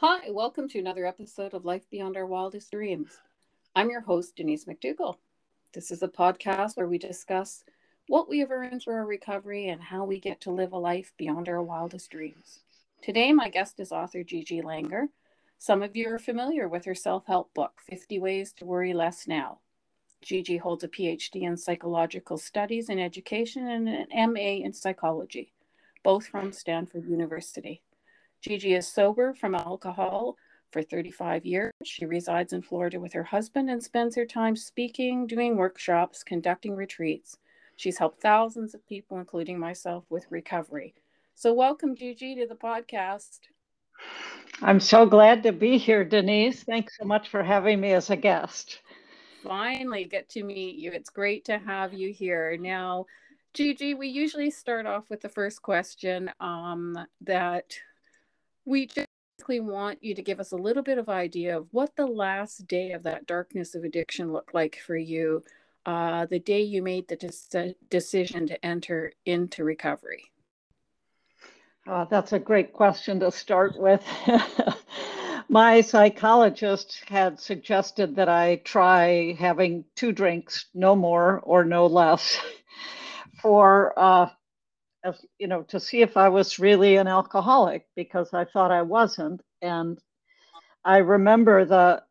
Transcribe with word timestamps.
Hi, 0.00 0.30
welcome 0.30 0.68
to 0.68 0.78
another 0.78 1.04
episode 1.06 1.54
of 1.54 1.64
Life 1.64 1.90
Beyond 1.90 2.16
Our 2.16 2.24
Wildest 2.24 2.70
Dreams. 2.70 3.18
I'm 3.74 3.90
your 3.90 4.02
host, 4.02 4.36
Denise 4.36 4.64
McDougall. 4.64 5.16
This 5.74 5.90
is 5.90 6.04
a 6.04 6.08
podcast 6.08 6.76
where 6.76 6.86
we 6.86 6.98
discuss 6.98 7.64
what 8.06 8.28
we 8.28 8.38
have 8.38 8.52
earned 8.52 8.80
through 8.80 8.94
our 8.94 9.04
recovery 9.04 9.66
and 9.66 9.82
how 9.82 10.04
we 10.04 10.20
get 10.20 10.40
to 10.42 10.52
live 10.52 10.70
a 10.70 10.78
life 10.78 11.12
beyond 11.18 11.48
our 11.48 11.60
wildest 11.60 12.12
dreams. 12.12 12.60
Today, 13.02 13.32
my 13.32 13.48
guest 13.48 13.80
is 13.80 13.90
author 13.90 14.22
Gigi 14.22 14.62
Langer. 14.62 15.08
Some 15.58 15.82
of 15.82 15.96
you 15.96 16.14
are 16.14 16.20
familiar 16.20 16.68
with 16.68 16.84
her 16.84 16.94
self 16.94 17.26
help 17.26 17.52
book, 17.52 17.80
50 17.90 18.20
Ways 18.20 18.52
to 18.52 18.66
Worry 18.66 18.94
Less 18.94 19.26
Now. 19.26 19.58
Gigi 20.22 20.58
holds 20.58 20.84
a 20.84 20.88
PhD 20.88 21.42
in 21.42 21.56
psychological 21.56 22.38
studies 22.38 22.88
and 22.88 23.00
education 23.00 23.66
and 23.66 23.88
an 23.88 24.32
MA 24.32 24.64
in 24.64 24.72
psychology, 24.72 25.54
both 26.04 26.28
from 26.28 26.52
Stanford 26.52 27.04
University. 27.04 27.82
Gigi 28.40 28.74
is 28.74 28.86
sober 28.86 29.34
from 29.34 29.56
alcohol 29.56 30.36
for 30.70 30.80
35 30.82 31.44
years. 31.44 31.72
She 31.84 32.06
resides 32.06 32.52
in 32.52 32.62
Florida 32.62 33.00
with 33.00 33.12
her 33.14 33.24
husband 33.24 33.68
and 33.68 33.82
spends 33.82 34.14
her 34.14 34.26
time 34.26 34.54
speaking, 34.54 35.26
doing 35.26 35.56
workshops, 35.56 36.22
conducting 36.22 36.76
retreats. 36.76 37.36
She's 37.76 37.98
helped 37.98 38.22
thousands 38.22 38.74
of 38.74 38.86
people, 38.86 39.18
including 39.18 39.58
myself, 39.58 40.04
with 40.08 40.30
recovery. 40.30 40.94
So, 41.34 41.52
welcome, 41.52 41.96
Gigi, 41.96 42.36
to 42.36 42.46
the 42.46 42.54
podcast. 42.54 43.40
I'm 44.62 44.80
so 44.80 45.04
glad 45.04 45.42
to 45.42 45.52
be 45.52 45.76
here, 45.76 46.04
Denise. 46.04 46.62
Thanks 46.62 46.96
so 46.96 47.04
much 47.04 47.28
for 47.28 47.42
having 47.42 47.80
me 47.80 47.92
as 47.92 48.10
a 48.10 48.16
guest. 48.16 48.80
Finally, 49.42 50.04
get 50.04 50.28
to 50.30 50.44
meet 50.44 50.76
you. 50.76 50.92
It's 50.92 51.10
great 51.10 51.44
to 51.46 51.58
have 51.58 51.92
you 51.92 52.12
here. 52.12 52.56
Now, 52.56 53.06
Gigi, 53.54 53.94
we 53.94 54.08
usually 54.08 54.50
start 54.50 54.86
off 54.86 55.10
with 55.10 55.20
the 55.22 55.28
first 55.28 55.62
question 55.62 56.30
um, 56.40 56.96
that 57.22 57.74
we 58.68 58.86
just 58.86 59.08
want 59.48 60.04
you 60.04 60.14
to 60.14 60.20
give 60.20 60.40
us 60.40 60.52
a 60.52 60.56
little 60.56 60.82
bit 60.82 60.98
of 60.98 61.08
idea 61.08 61.56
of 61.56 61.66
what 61.70 61.96
the 61.96 62.06
last 62.06 62.66
day 62.66 62.92
of 62.92 63.02
that 63.02 63.26
darkness 63.26 63.74
of 63.74 63.82
addiction 63.82 64.30
looked 64.30 64.52
like 64.52 64.78
for 64.84 64.96
you 64.96 65.42
uh, 65.86 66.26
the 66.26 66.38
day 66.38 66.60
you 66.60 66.82
made 66.82 67.08
the 67.08 67.16
de- 67.16 67.74
decision 67.88 68.46
to 68.46 68.62
enter 68.62 69.10
into 69.24 69.64
recovery. 69.64 70.22
Uh, 71.86 72.04
that's 72.10 72.34
a 72.34 72.38
great 72.38 72.74
question 72.74 73.18
to 73.18 73.30
start 73.30 73.72
with. 73.78 74.04
My 75.48 75.80
psychologist 75.80 77.02
had 77.06 77.40
suggested 77.40 78.16
that 78.16 78.28
i 78.28 78.56
try 78.56 79.34
having 79.38 79.82
two 79.94 80.12
drinks 80.12 80.66
no 80.74 80.94
more 80.94 81.40
or 81.40 81.64
no 81.64 81.86
less 81.86 82.38
for 83.40 83.98
uh, 83.98 84.28
as 85.08 85.24
you 85.38 85.48
know 85.48 85.62
to 85.62 85.80
see 85.80 86.02
if 86.02 86.16
I 86.16 86.28
was 86.28 86.58
really 86.58 86.96
an 86.96 87.08
alcoholic 87.08 87.86
because 87.96 88.32
I 88.32 88.44
thought 88.44 88.70
I 88.70 88.82
wasn't. 88.82 89.42
And 89.62 89.98
I 90.84 90.98
remember 90.98 91.64
the 91.64 92.02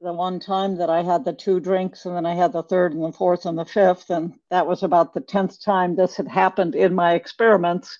the 0.00 0.12
one 0.12 0.38
time 0.38 0.76
that 0.76 0.90
I 0.90 1.02
had 1.02 1.24
the 1.24 1.32
two 1.32 1.60
drinks 1.60 2.04
and 2.04 2.14
then 2.14 2.26
I 2.26 2.34
had 2.34 2.52
the 2.52 2.62
third 2.62 2.92
and 2.92 3.02
the 3.02 3.12
fourth 3.12 3.46
and 3.46 3.56
the 3.56 3.64
fifth 3.64 4.10
and 4.10 4.34
that 4.50 4.66
was 4.66 4.82
about 4.82 5.14
the 5.14 5.20
10th 5.22 5.64
time 5.64 5.96
this 5.96 6.16
had 6.16 6.28
happened 6.28 6.74
in 6.74 6.94
my 6.94 7.14
experiments. 7.14 7.98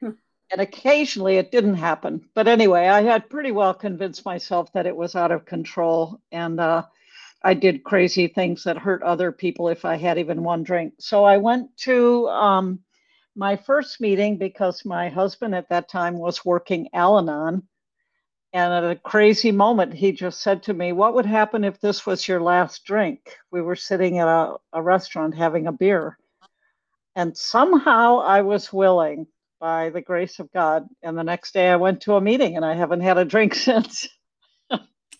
Hmm. 0.00 0.10
and 0.52 0.60
occasionally 0.60 1.38
it 1.38 1.50
didn't 1.50 1.74
happen. 1.74 2.28
But 2.34 2.46
anyway 2.46 2.86
I 2.86 3.02
had 3.02 3.30
pretty 3.30 3.50
well 3.50 3.74
convinced 3.74 4.24
myself 4.24 4.72
that 4.74 4.86
it 4.86 4.94
was 4.94 5.16
out 5.16 5.32
of 5.32 5.46
control. 5.46 6.20
And 6.30 6.60
uh, 6.60 6.84
I 7.42 7.54
did 7.54 7.82
crazy 7.82 8.28
things 8.28 8.62
that 8.64 8.78
hurt 8.78 9.02
other 9.02 9.32
people 9.32 9.68
if 9.68 9.84
I 9.84 9.96
had 9.96 10.18
even 10.18 10.44
one 10.44 10.62
drink. 10.62 10.94
So 10.98 11.24
I 11.24 11.38
went 11.38 11.76
to 11.78 12.28
um, 12.28 12.80
my 13.36 13.56
first 13.56 14.00
meeting 14.00 14.38
because 14.38 14.84
my 14.84 15.08
husband 15.08 15.54
at 15.54 15.68
that 15.68 15.88
time 15.88 16.18
was 16.18 16.44
working 16.44 16.88
Al 16.92 17.18
Anon. 17.18 17.62
And 18.52 18.72
at 18.72 18.90
a 18.90 18.96
crazy 18.96 19.52
moment, 19.52 19.92
he 19.92 20.12
just 20.12 20.40
said 20.40 20.62
to 20.64 20.74
me, 20.74 20.92
What 20.92 21.14
would 21.14 21.26
happen 21.26 21.62
if 21.62 21.78
this 21.80 22.06
was 22.06 22.26
your 22.26 22.40
last 22.40 22.84
drink? 22.84 23.36
We 23.50 23.60
were 23.60 23.76
sitting 23.76 24.18
at 24.18 24.28
a, 24.28 24.54
a 24.72 24.82
restaurant 24.82 25.34
having 25.34 25.66
a 25.66 25.72
beer. 25.72 26.16
And 27.14 27.36
somehow 27.36 28.20
I 28.20 28.42
was 28.42 28.72
willing 28.72 29.26
by 29.60 29.90
the 29.90 30.00
grace 30.00 30.38
of 30.38 30.52
God. 30.52 30.86
And 31.02 31.18
the 31.18 31.24
next 31.24 31.52
day 31.52 31.68
I 31.68 31.76
went 31.76 32.02
to 32.02 32.14
a 32.14 32.20
meeting 32.20 32.56
and 32.56 32.64
I 32.64 32.74
haven't 32.74 33.00
had 33.00 33.18
a 33.18 33.24
drink 33.24 33.54
since. 33.54 34.08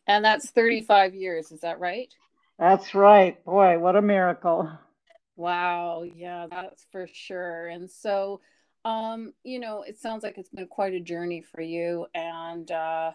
and 0.06 0.24
that's 0.24 0.50
35 0.50 1.14
years, 1.14 1.52
is 1.52 1.60
that 1.60 1.78
right? 1.80 2.12
That's 2.58 2.94
right. 2.94 3.42
Boy, 3.44 3.78
what 3.78 3.96
a 3.96 4.02
miracle. 4.02 4.70
Wow, 5.36 6.02
yeah, 6.02 6.46
that's 6.50 6.86
for 6.90 7.06
sure. 7.12 7.68
And 7.68 7.90
so, 7.90 8.40
um, 8.84 9.34
you 9.44 9.58
know, 9.58 9.82
it 9.82 9.98
sounds 9.98 10.22
like 10.22 10.38
it's 10.38 10.48
been 10.48 10.66
quite 10.66 10.94
a 10.94 11.00
journey 11.00 11.42
for 11.42 11.60
you. 11.60 12.06
And, 12.14 12.70
uh, 12.70 13.12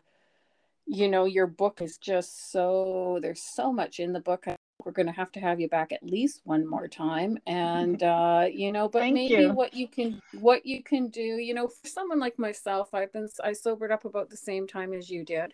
you 0.86 1.08
know, 1.08 1.26
your 1.26 1.48
book 1.48 1.82
is 1.82 1.98
just 1.98 2.52
so, 2.52 3.20
there's 3.22 3.42
so 3.42 3.74
much 3.74 4.00
in 4.00 4.14
the 4.14 4.20
book. 4.20 4.46
We're 4.86 4.92
going 4.92 5.08
to 5.08 5.14
have 5.14 5.32
to 5.34 5.40
have 5.40 5.60
you 5.60 5.68
back 5.68 5.92
at 5.92 6.04
least 6.04 6.42
one 6.44 6.66
more 6.68 6.88
time. 6.88 7.40
And, 7.48 8.02
uh, 8.04 8.48
you 8.52 8.72
know, 8.72 8.88
but 8.88 9.00
Thank 9.00 9.16
maybe 9.16 9.48
you. 9.48 9.52
what 9.52 9.74
you 9.74 9.88
can, 9.88 10.22
what 10.40 10.66
you 10.66 10.84
can 10.84 11.08
do, 11.10 11.22
you 11.22 11.54
know, 11.54 11.68
for 11.68 11.88
someone 11.88 12.20
like 12.20 12.38
myself, 12.38 12.94
I've 12.94 13.14
been, 13.14 13.30
I 13.44 13.54
sobered 13.54 13.92
up 13.92 14.06
about 14.06 14.30
the 14.30 14.38
same 14.38 14.68
time 14.68 14.94
as 14.94 15.10
you 15.10 15.24
did. 15.24 15.54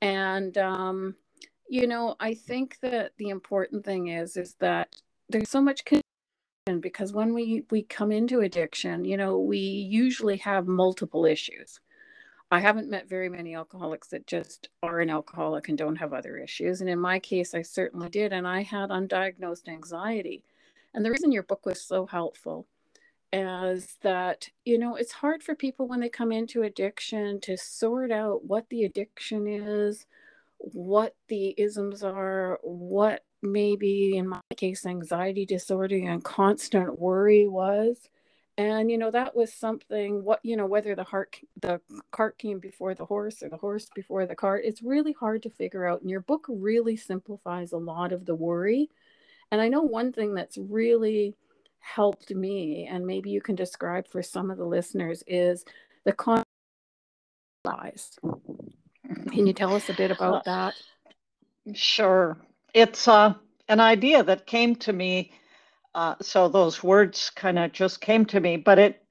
And, 0.00 0.56
um, 0.58 1.16
you 1.68 1.86
know, 1.86 2.16
I 2.20 2.34
think 2.34 2.78
that 2.82 3.12
the 3.18 3.30
important 3.30 3.84
thing 3.84 4.08
is, 4.08 4.36
is 4.36 4.54
that 4.60 4.94
there's 5.32 5.50
so 5.50 5.60
much 5.60 5.84
confusion 5.84 6.80
because 6.80 7.12
when 7.12 7.34
we 7.34 7.64
we 7.70 7.82
come 7.82 8.12
into 8.12 8.40
addiction 8.40 9.04
you 9.04 9.16
know 9.16 9.38
we 9.38 9.58
usually 9.58 10.36
have 10.36 10.66
multiple 10.66 11.24
issues. 11.24 11.80
I 12.50 12.60
haven't 12.60 12.90
met 12.90 13.08
very 13.08 13.30
many 13.30 13.54
alcoholics 13.54 14.08
that 14.08 14.26
just 14.26 14.68
are 14.82 15.00
an 15.00 15.08
alcoholic 15.08 15.68
and 15.70 15.78
don't 15.78 15.96
have 15.96 16.12
other 16.12 16.36
issues 16.36 16.80
and 16.80 16.90
in 16.90 16.98
my 16.98 17.18
case 17.18 17.54
i 17.54 17.62
certainly 17.62 18.08
did 18.10 18.32
and 18.32 18.46
i 18.46 18.62
had 18.62 18.90
undiagnosed 18.90 19.68
anxiety. 19.68 20.44
And 20.94 21.04
the 21.04 21.10
reason 21.10 21.32
your 21.32 21.42
book 21.42 21.64
was 21.64 21.80
so 21.80 22.06
helpful 22.06 22.66
is 23.32 23.96
that 24.02 24.50
you 24.64 24.78
know 24.78 24.94
it's 24.94 25.12
hard 25.12 25.42
for 25.42 25.54
people 25.54 25.88
when 25.88 26.00
they 26.00 26.10
come 26.10 26.30
into 26.30 26.62
addiction 26.62 27.40
to 27.40 27.56
sort 27.56 28.10
out 28.10 28.44
what 28.44 28.68
the 28.68 28.84
addiction 28.84 29.46
is 29.48 30.06
what 30.58 31.16
the 31.28 31.54
isms 31.56 32.02
are 32.04 32.58
what 32.62 33.24
maybe 33.42 34.16
in 34.16 34.28
my 34.28 34.40
case 34.56 34.86
anxiety 34.86 35.44
disorder 35.44 35.96
and 35.96 36.24
constant 36.24 36.98
worry 36.98 37.46
was. 37.46 38.08
And 38.58 38.90
you 38.90 38.98
know 38.98 39.10
that 39.10 39.34
was 39.34 39.52
something 39.52 40.24
what 40.24 40.40
you 40.42 40.56
know 40.56 40.66
whether 40.66 40.94
the 40.94 41.04
heart 41.04 41.38
the 41.60 41.80
cart 42.10 42.36
came 42.38 42.58
before 42.58 42.94
the 42.94 43.06
horse 43.06 43.42
or 43.42 43.48
the 43.48 43.56
horse 43.56 43.88
before 43.94 44.26
the 44.26 44.34
cart 44.34 44.62
it's 44.64 44.82
really 44.82 45.12
hard 45.12 45.42
to 45.44 45.50
figure 45.50 45.86
out. 45.86 46.02
And 46.02 46.10
your 46.10 46.20
book 46.20 46.46
really 46.48 46.96
simplifies 46.96 47.72
a 47.72 47.78
lot 47.78 48.12
of 48.12 48.26
the 48.26 48.34
worry. 48.34 48.90
And 49.50 49.60
i 49.60 49.68
know 49.68 49.82
one 49.82 50.12
thing 50.12 50.34
that's 50.34 50.58
really 50.58 51.34
helped 51.80 52.30
me 52.30 52.86
and 52.90 53.06
maybe 53.06 53.30
you 53.30 53.40
can 53.40 53.56
describe 53.56 54.06
for 54.06 54.22
some 54.22 54.50
of 54.50 54.58
the 54.58 54.64
listeners 54.64 55.24
is 55.26 55.64
the 56.04 56.12
con 56.12 56.42
lies. 57.64 58.18
Can 59.30 59.46
you 59.46 59.52
tell 59.52 59.74
us 59.74 59.88
a 59.88 59.94
bit 59.94 60.10
about 60.10 60.34
uh, 60.34 60.42
that? 60.44 60.74
sure 61.74 62.36
it's 62.74 63.08
uh, 63.08 63.34
an 63.68 63.80
idea 63.80 64.22
that 64.22 64.46
came 64.46 64.76
to 64.76 64.92
me. 64.92 65.32
Uh, 65.94 66.14
so 66.22 66.48
those 66.48 66.82
words 66.82 67.30
kind 67.34 67.58
of 67.58 67.72
just 67.72 68.00
came 68.00 68.24
to 68.26 68.40
me, 68.40 68.56
but 68.56 68.78
it, 68.78 69.02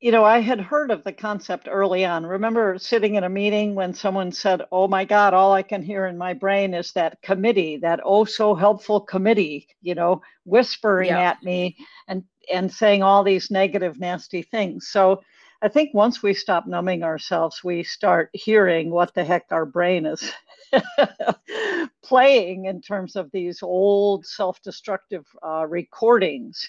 you 0.00 0.12
know, 0.12 0.24
I 0.24 0.40
had 0.40 0.60
heard 0.60 0.90
of 0.90 1.04
the 1.04 1.12
concept 1.12 1.68
early 1.70 2.04
on. 2.04 2.24
Remember 2.24 2.78
sitting 2.78 3.16
in 3.16 3.24
a 3.24 3.28
meeting 3.28 3.74
when 3.74 3.92
someone 3.92 4.32
said, 4.32 4.62
Oh 4.72 4.88
my 4.88 5.04
God, 5.04 5.34
all 5.34 5.52
I 5.52 5.62
can 5.62 5.82
hear 5.82 6.06
in 6.06 6.16
my 6.16 6.32
brain 6.32 6.72
is 6.72 6.92
that 6.92 7.20
committee, 7.22 7.76
that 7.78 8.00
oh 8.04 8.24
so 8.24 8.54
helpful 8.54 9.00
committee, 9.00 9.68
you 9.82 9.94
know, 9.94 10.22
whispering 10.44 11.08
yeah. 11.08 11.20
at 11.20 11.42
me 11.42 11.76
and, 12.08 12.24
and 12.52 12.72
saying 12.72 13.02
all 13.02 13.22
these 13.24 13.50
negative, 13.50 13.98
nasty 13.98 14.42
things. 14.42 14.88
So 14.88 15.20
I 15.60 15.68
think 15.68 15.92
once 15.92 16.22
we 16.22 16.32
stop 16.32 16.66
numbing 16.66 17.02
ourselves, 17.02 17.62
we 17.62 17.82
start 17.82 18.30
hearing 18.32 18.90
what 18.90 19.12
the 19.14 19.24
heck 19.24 19.46
our 19.50 19.66
brain 19.66 20.06
is 20.06 20.32
playing 22.04 22.66
in 22.66 22.80
terms 22.80 23.16
of 23.16 23.30
these 23.32 23.62
old 23.62 24.26
self 24.26 24.60
destructive 24.62 25.26
uh, 25.44 25.66
recordings. 25.68 26.68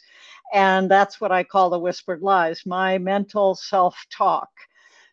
And 0.53 0.89
that's 0.89 1.21
what 1.21 1.31
I 1.31 1.43
call 1.43 1.69
the 1.69 1.79
whispered 1.79 2.21
lies, 2.21 2.65
my 2.65 2.97
mental 2.97 3.55
self 3.55 3.97
talk. 4.11 4.49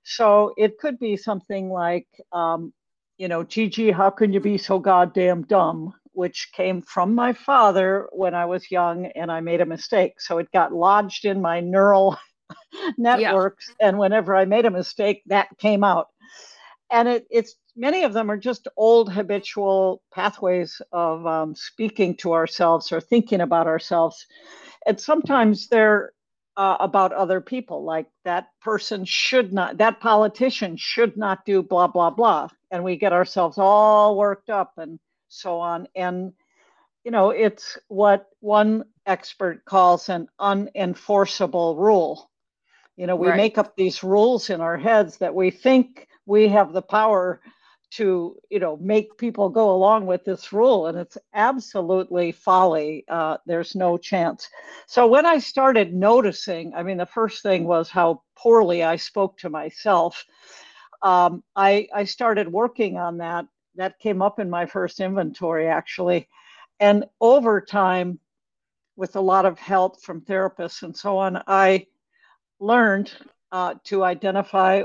So 0.05 0.55
it 0.57 0.79
could 0.79 0.99
be 0.99 1.17
something 1.17 1.71
like, 1.71 2.09
um, 2.33 2.73
you 3.19 3.29
know, 3.29 3.45
Gigi, 3.45 3.91
how 3.91 4.11
can 4.11 4.33
you 4.33 4.41
be 4.41 4.59
so 4.59 4.79
goddamn 4.79 5.43
dumb? 5.43 5.95
Which 6.13 6.51
came 6.53 6.83
from 6.83 7.15
my 7.15 7.33
father 7.33 8.09
when 8.13 8.35
I 8.35 8.47
was 8.47 8.71
young 8.71 9.07
and 9.07 9.31
I 9.31 9.41
made 9.41 9.61
a 9.61 9.67
mistake. 9.67 10.21
So 10.21 10.39
it 10.39 10.51
got 10.53 10.73
lodged 10.73 11.25
in 11.25 11.41
my 11.41 11.61
neural 11.61 12.17
networks. 12.99 13.71
Yeah. 13.81 13.89
And 13.89 13.99
whenever 13.99 14.35
I 14.35 14.45
made 14.45 14.65
a 14.65 14.71
mistake, 14.71 15.23
that 15.27 15.49
came 15.59 15.85
out. 15.85 16.09
And 16.91 17.07
it, 17.07 17.27
it's 17.31 17.55
many 17.79 18.03
of 18.03 18.13
them 18.13 18.31
are 18.31 18.37
just 18.37 18.69
old 18.77 19.11
habitual 19.11 20.03
pathways 20.13 20.83
of 20.93 21.25
um, 21.27 21.55
speaking 21.55 22.17
to 22.17 22.33
ourselves 22.33 22.91
or 22.93 23.01
thinking 23.01 23.41
about 23.41 23.69
ourselves. 23.69 24.27
And 24.85 25.01
sometimes 25.01 25.69
they're 25.69 26.13
uh, 26.57 26.77
about 26.81 27.13
other 27.13 27.41
people, 27.41 27.85
like 27.85 28.07
that 28.25 28.49
person 28.61 29.05
should 29.05 29.53
not, 29.53 29.79
that 29.79 30.01
politician 30.01 30.77
should 30.77 31.17
not 31.17 31.45
do 31.45 31.63
blah, 31.63 31.87
blah, 31.87 32.11
blah. 32.11 32.49
And 32.73 32.83
we 32.83 32.97
get 32.97 33.13
ourselves 33.13 33.59
all 33.59 34.19
worked 34.19 34.51
up 34.51 34.73
and 34.77 34.99
so 35.29 35.61
on. 35.61 35.87
And, 35.95 36.33
you 37.05 37.13
know, 37.13 37.31
it's 37.31 37.79
what 37.87 38.27
one 38.41 38.85
expert 39.07 39.65
calls 39.65 40.09
an 40.09 40.27
unenforceable 40.41 41.79
rule. 41.79 42.29
You 42.97 43.07
know, 43.07 43.15
we 43.15 43.29
right. 43.29 43.37
make 43.37 43.57
up 43.57 43.77
these 43.77 44.03
rules 44.03 44.51
in 44.51 44.61
our 44.61 44.77
heads 44.77 45.19
that 45.19 45.37
we 45.37 45.53
think 45.53 46.09
we 46.27 46.49
have 46.49 46.73
the 46.73 46.83
power 46.83 47.41
to 47.91 48.37
you 48.51 48.59
know 48.59 48.77
make 48.79 49.17
people 49.17 49.49
go 49.49 49.71
along 49.75 50.07
with 50.07 50.25
this 50.25 50.53
rule 50.53 50.87
and 50.89 50.99
it's 50.99 51.17
absolutely 51.35 52.33
folly 52.33 53.05
uh, 53.09 53.37
there's 53.47 53.75
no 53.75 53.97
chance. 53.97 54.49
So 54.87 55.07
when 55.07 55.27
i 55.27 55.39
started 55.39 55.95
noticing 55.95 56.75
i 56.75 56.83
mean 56.83 56.99
the 56.99 57.07
first 57.07 57.43
thing 57.43 57.65
was 57.65 57.89
how 57.89 58.23
poorly 58.37 58.83
i 58.83 58.97
spoke 58.97 59.39
to 59.39 59.51
myself. 59.51 60.25
Um, 61.03 61.45
I, 61.55 61.87
I 61.95 62.05
started 62.05 62.51
working 62.51 62.97
on 62.97 63.19
that 63.19 63.47
that 63.77 63.99
came 64.01 64.21
up 64.21 64.41
in 64.41 64.51
my 64.51 64.67
first 64.67 65.01
inventory 65.01 65.69
actually. 65.69 66.29
And 66.81 67.05
over 67.21 67.61
time 67.61 68.19
with 68.97 69.15
a 69.17 69.21
lot 69.21 69.47
of 69.47 69.59
help 69.59 70.03
from 70.03 70.21
therapists 70.23 70.83
and 70.83 70.97
so 70.97 71.17
on 71.17 71.43
i 71.47 71.87
learned 72.61 73.13
uh, 73.53 73.75
to 73.85 74.05
identify 74.05 74.83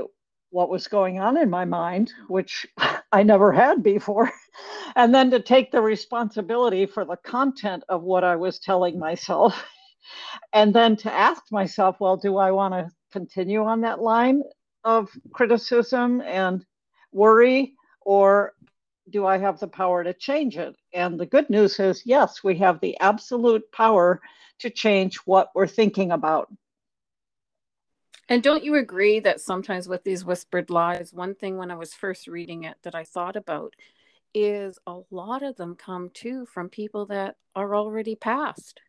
what 0.54 0.70
was 0.70 0.86
going 0.86 1.18
on 1.18 1.36
in 1.36 1.50
my 1.50 1.64
mind, 1.64 2.12
which 2.28 2.64
I 3.12 3.24
never 3.24 3.50
had 3.50 3.82
before, 3.82 4.30
and 4.96 5.12
then 5.12 5.28
to 5.32 5.40
take 5.40 5.72
the 5.72 5.80
responsibility 5.80 6.86
for 6.86 7.04
the 7.04 7.16
content 7.16 7.82
of 7.88 8.04
what 8.04 8.22
I 8.22 8.36
was 8.36 8.60
telling 8.60 8.96
myself, 8.96 9.66
and 10.52 10.72
then 10.72 10.94
to 10.98 11.12
ask 11.12 11.42
myself, 11.50 11.96
well, 11.98 12.16
do 12.16 12.36
I 12.36 12.52
want 12.52 12.72
to 12.72 12.88
continue 13.10 13.64
on 13.64 13.80
that 13.80 14.00
line 14.00 14.42
of 14.84 15.10
criticism 15.32 16.20
and 16.20 16.64
worry, 17.10 17.74
or 18.02 18.52
do 19.10 19.26
I 19.26 19.38
have 19.38 19.58
the 19.58 19.66
power 19.66 20.04
to 20.04 20.14
change 20.14 20.56
it? 20.56 20.76
And 20.92 21.18
the 21.18 21.26
good 21.26 21.50
news 21.50 21.80
is, 21.80 22.06
yes, 22.06 22.44
we 22.44 22.56
have 22.58 22.78
the 22.80 22.96
absolute 23.00 23.64
power 23.72 24.20
to 24.60 24.70
change 24.70 25.16
what 25.24 25.48
we're 25.52 25.66
thinking 25.66 26.12
about. 26.12 26.48
And 28.28 28.42
don't 28.42 28.64
you 28.64 28.74
agree 28.76 29.20
that 29.20 29.40
sometimes 29.40 29.88
with 29.88 30.04
these 30.04 30.24
whispered 30.24 30.70
lies, 30.70 31.12
one 31.12 31.34
thing 31.34 31.56
when 31.56 31.70
I 31.70 31.76
was 31.76 31.94
first 31.94 32.26
reading 32.26 32.64
it 32.64 32.76
that 32.82 32.94
I 32.94 33.04
thought 33.04 33.36
about 33.36 33.74
is 34.32 34.78
a 34.86 35.00
lot 35.10 35.42
of 35.42 35.56
them 35.56 35.76
come 35.76 36.10
too 36.12 36.46
from 36.46 36.68
people 36.68 37.06
that 37.06 37.36
are 37.54 37.76
already 37.76 38.16
passed. 38.16 38.80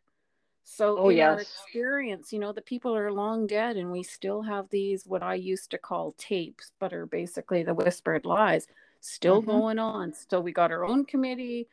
So 0.64 0.98
oh, 0.98 1.08
in 1.10 1.18
yes. 1.18 1.28
our 1.28 1.40
experience, 1.40 2.32
you 2.32 2.40
know, 2.40 2.52
the 2.52 2.60
people 2.60 2.96
are 2.96 3.12
long 3.12 3.46
dead 3.46 3.76
and 3.76 3.92
we 3.92 4.02
still 4.02 4.42
have 4.42 4.68
these 4.68 5.06
what 5.06 5.22
I 5.22 5.34
used 5.34 5.70
to 5.70 5.78
call 5.78 6.16
tapes, 6.18 6.72
but 6.80 6.92
are 6.92 7.06
basically 7.06 7.62
the 7.62 7.74
whispered 7.74 8.26
lies 8.26 8.66
still 9.00 9.40
mm-hmm. 9.40 9.50
going 9.50 9.78
on. 9.78 10.12
So 10.28 10.40
we 10.40 10.50
got 10.50 10.72
our 10.72 10.84
own 10.84 11.04
committee, 11.04 11.68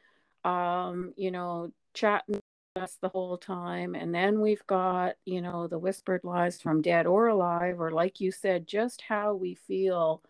um, 0.45 1.13
you 1.17 1.31
know, 1.31 1.71
chatting 1.95 2.42
us 2.75 2.97
the 3.01 3.09
whole 3.09 3.37
time. 3.37 3.93
And 3.93 4.15
then 4.15 4.41
we've 4.41 4.65
got, 4.65 5.15
you 5.25 5.41
know, 5.41 5.67
the 5.67 5.77
whispered 5.77 6.21
lies 6.23 6.59
from 6.59 6.81
dead 6.81 7.05
or 7.05 7.27
alive, 7.27 7.79
or 7.79 7.91
like 7.91 8.19
you 8.19 8.31
said, 8.31 8.67
just 8.67 9.01
how 9.01 9.35
we 9.35 9.53
feel. 9.53 10.23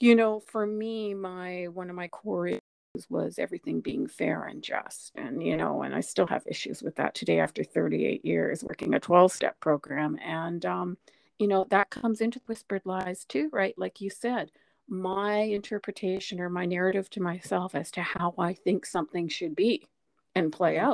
You 0.00 0.16
know, 0.16 0.40
for 0.40 0.66
me, 0.66 1.14
my 1.14 1.66
one 1.66 1.90
of 1.90 1.96
my 1.96 2.08
core 2.08 2.48
issues 2.48 3.06
was 3.08 3.38
everything 3.38 3.80
being 3.80 4.08
fair 4.08 4.44
and 4.44 4.64
just. 4.64 5.12
And, 5.14 5.40
you 5.40 5.56
know, 5.56 5.82
and 5.82 5.94
I 5.94 6.00
still 6.00 6.26
have 6.26 6.42
issues 6.44 6.82
with 6.82 6.96
that 6.96 7.14
today 7.14 7.38
after 7.38 7.62
38 7.62 8.24
years 8.24 8.64
working 8.64 8.94
a 8.94 9.00
12 9.00 9.30
step 9.32 9.60
program. 9.60 10.18
And, 10.24 10.66
um, 10.66 10.98
you 11.38 11.46
know, 11.46 11.66
that 11.70 11.90
comes 11.90 12.20
into 12.20 12.40
whispered 12.46 12.82
lies 12.84 13.24
too, 13.24 13.48
right? 13.52 13.78
Like 13.78 14.00
you 14.00 14.10
said, 14.10 14.50
my 14.88 15.36
interpretation 15.36 16.40
or 16.40 16.48
my 16.48 16.66
narrative 16.66 17.08
to 17.10 17.22
myself 17.22 17.76
as 17.76 17.92
to 17.92 18.02
how 18.02 18.34
I 18.38 18.54
think 18.54 18.86
something 18.86 19.28
should 19.28 19.54
be 19.54 19.86
and 20.34 20.52
play 20.52 20.76
mm-hmm. 20.76 20.90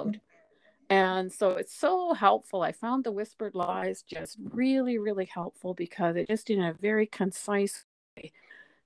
And 0.90 1.32
so 1.32 1.50
it's 1.50 1.74
so 1.74 2.12
helpful. 2.14 2.62
I 2.62 2.72
found 2.72 3.04
the 3.04 3.12
whispered 3.12 3.54
lies 3.54 4.02
just 4.02 4.36
really, 4.52 4.98
really 4.98 5.24
helpful 5.24 5.74
because 5.74 6.16
it 6.16 6.28
just 6.28 6.50
in 6.50 6.62
a 6.62 6.74
very 6.74 7.06
concise 7.06 7.84
way 8.16 8.32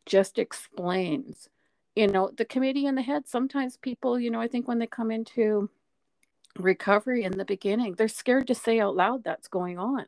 just 0.07 0.39
explains. 0.39 1.49
You 1.97 2.07
know, 2.07 2.31
the 2.37 2.45
committee 2.45 2.87
in 2.87 2.95
the 2.95 3.03
head, 3.03 3.27
sometimes 3.27 3.77
people, 3.77 4.19
you 4.19 4.31
know, 4.31 4.41
I 4.41 4.49
think 4.49 4.69
when 4.69 4.79
they 4.79 4.87
come 4.87 5.11
into 5.11 5.69
recovery 6.57 7.25
in 7.25 7.37
the 7.37 7.45
beginning, 7.45 7.95
they're 7.95 8.09
scared 8.09 8.47
to 8.49 8.55
say 8.55 8.81
out 8.81 8.97
loud 8.97 9.25
that's 9.25 9.49
going 9.49 9.79
on. 9.79 10.07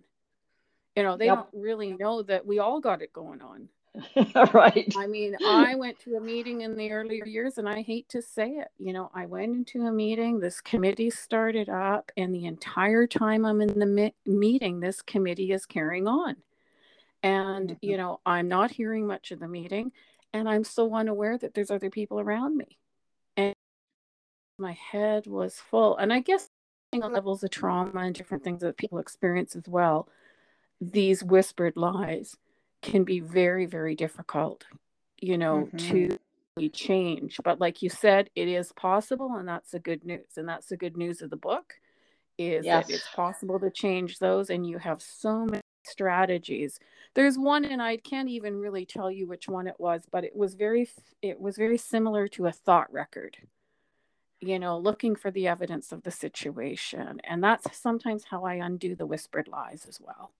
You 0.96 1.02
know, 1.02 1.16
they 1.16 1.26
yep. 1.26 1.36
don't 1.36 1.62
really 1.62 1.92
know 1.92 2.22
that 2.22 2.46
we 2.46 2.58
all 2.58 2.80
got 2.80 3.02
it 3.02 3.12
going 3.12 3.42
on. 3.42 3.68
right. 4.54 4.92
I 4.96 5.06
mean, 5.06 5.36
I 5.44 5.74
went 5.74 5.98
to 6.00 6.16
a 6.16 6.20
meeting 6.20 6.60
in 6.60 6.76
the 6.76 6.92
earlier 6.92 7.26
years, 7.26 7.58
and 7.58 7.68
I 7.68 7.82
hate 7.82 8.08
to 8.10 8.22
say 8.22 8.50
it. 8.50 8.68
You 8.78 8.92
know, 8.92 9.10
I 9.14 9.26
went 9.26 9.54
into 9.56 9.86
a 9.86 9.92
meeting, 9.92 10.38
this 10.38 10.60
committee 10.60 11.10
started 11.10 11.68
up, 11.68 12.12
and 12.16 12.34
the 12.34 12.46
entire 12.46 13.06
time 13.06 13.44
I'm 13.44 13.60
in 13.60 13.78
the 13.78 13.86
mi- 13.86 14.14
meeting, 14.24 14.80
this 14.80 15.02
committee 15.02 15.52
is 15.52 15.66
carrying 15.66 16.06
on. 16.06 16.36
And, 17.22 17.70
mm-hmm. 17.70 17.86
you 17.86 17.96
know, 17.96 18.20
I'm 18.24 18.48
not 18.48 18.70
hearing 18.70 19.06
much 19.06 19.32
of 19.32 19.40
the 19.40 19.48
meeting, 19.48 19.92
and 20.32 20.48
I'm 20.48 20.64
so 20.64 20.94
unaware 20.94 21.36
that 21.38 21.54
there's 21.54 21.70
other 21.70 21.90
people 21.90 22.20
around 22.20 22.56
me. 22.56 22.78
And 23.36 23.54
my 24.56 24.72
head 24.72 25.26
was 25.26 25.56
full. 25.56 25.96
And 25.96 26.12
I 26.12 26.20
guess 26.20 26.48
levels 26.92 27.42
of 27.42 27.50
trauma 27.50 28.00
and 28.00 28.14
different 28.14 28.44
things 28.44 28.60
that 28.62 28.76
people 28.76 28.98
experience 28.98 29.56
as 29.56 29.68
well, 29.68 30.08
these 30.80 31.22
whispered 31.22 31.76
lies 31.76 32.36
can 32.82 33.04
be 33.04 33.20
very 33.20 33.66
very 33.66 33.94
difficult 33.94 34.64
you 35.20 35.36
know 35.38 35.68
mm-hmm. 35.72 35.76
to 35.76 36.18
change 36.68 37.40
but 37.44 37.60
like 37.60 37.80
you 37.82 37.88
said 37.88 38.28
it 38.34 38.48
is 38.48 38.72
possible 38.72 39.34
and 39.36 39.48
that's 39.48 39.70
the 39.70 39.78
good 39.78 40.04
news 40.04 40.36
and 40.36 40.48
that's 40.48 40.66
the 40.66 40.76
good 40.76 40.96
news 40.96 41.22
of 41.22 41.30
the 41.30 41.36
book 41.36 41.74
is 42.36 42.64
yes. 42.64 42.86
that 42.86 42.94
it's 42.94 43.08
possible 43.14 43.58
to 43.58 43.70
change 43.70 44.18
those 44.18 44.50
and 44.50 44.66
you 44.66 44.78
have 44.78 45.00
so 45.00 45.44
many 45.44 45.62
strategies 45.84 46.78
there's 47.14 47.38
one 47.38 47.64
and 47.64 47.80
i 47.80 47.96
can't 47.96 48.28
even 48.28 48.56
really 48.56 48.84
tell 48.84 49.10
you 49.10 49.26
which 49.26 49.48
one 49.48 49.66
it 49.66 49.76
was 49.78 50.02
but 50.10 50.24
it 50.24 50.36
was 50.36 50.54
very 50.54 50.88
it 51.22 51.40
was 51.40 51.56
very 51.56 51.78
similar 51.78 52.28
to 52.28 52.46
a 52.46 52.52
thought 52.52 52.92
record 52.92 53.36
you 54.40 54.58
know 54.58 54.78
looking 54.78 55.16
for 55.16 55.30
the 55.30 55.46
evidence 55.46 55.92
of 55.92 56.02
the 56.02 56.10
situation 56.10 57.20
and 57.24 57.42
that's 57.42 57.76
sometimes 57.76 58.24
how 58.30 58.44
i 58.44 58.54
undo 58.54 58.94
the 58.94 59.06
whispered 59.06 59.48
lies 59.48 59.86
as 59.88 59.98
well 60.00 60.32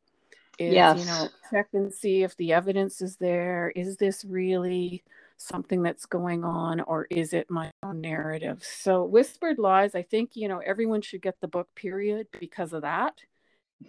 is 0.60 0.74
yes. 0.74 0.98
you 0.98 1.06
know 1.06 1.28
check 1.50 1.68
and 1.72 1.92
see 1.92 2.22
if 2.22 2.36
the 2.36 2.52
evidence 2.52 3.00
is 3.00 3.16
there. 3.16 3.72
Is 3.74 3.96
this 3.96 4.24
really 4.24 5.02
something 5.36 5.82
that's 5.82 6.04
going 6.04 6.44
on 6.44 6.80
or 6.82 7.06
is 7.10 7.32
it 7.32 7.50
my 7.50 7.70
own 7.82 8.00
narrative? 8.00 8.62
So 8.62 9.04
whispered 9.04 9.58
lies 9.58 9.94
i 9.94 10.02
think 10.02 10.32
you 10.34 10.48
know 10.48 10.58
everyone 10.58 11.00
should 11.00 11.22
get 11.22 11.40
the 11.40 11.48
book 11.48 11.68
period 11.74 12.28
because 12.38 12.72
of 12.72 12.82
that. 12.82 13.14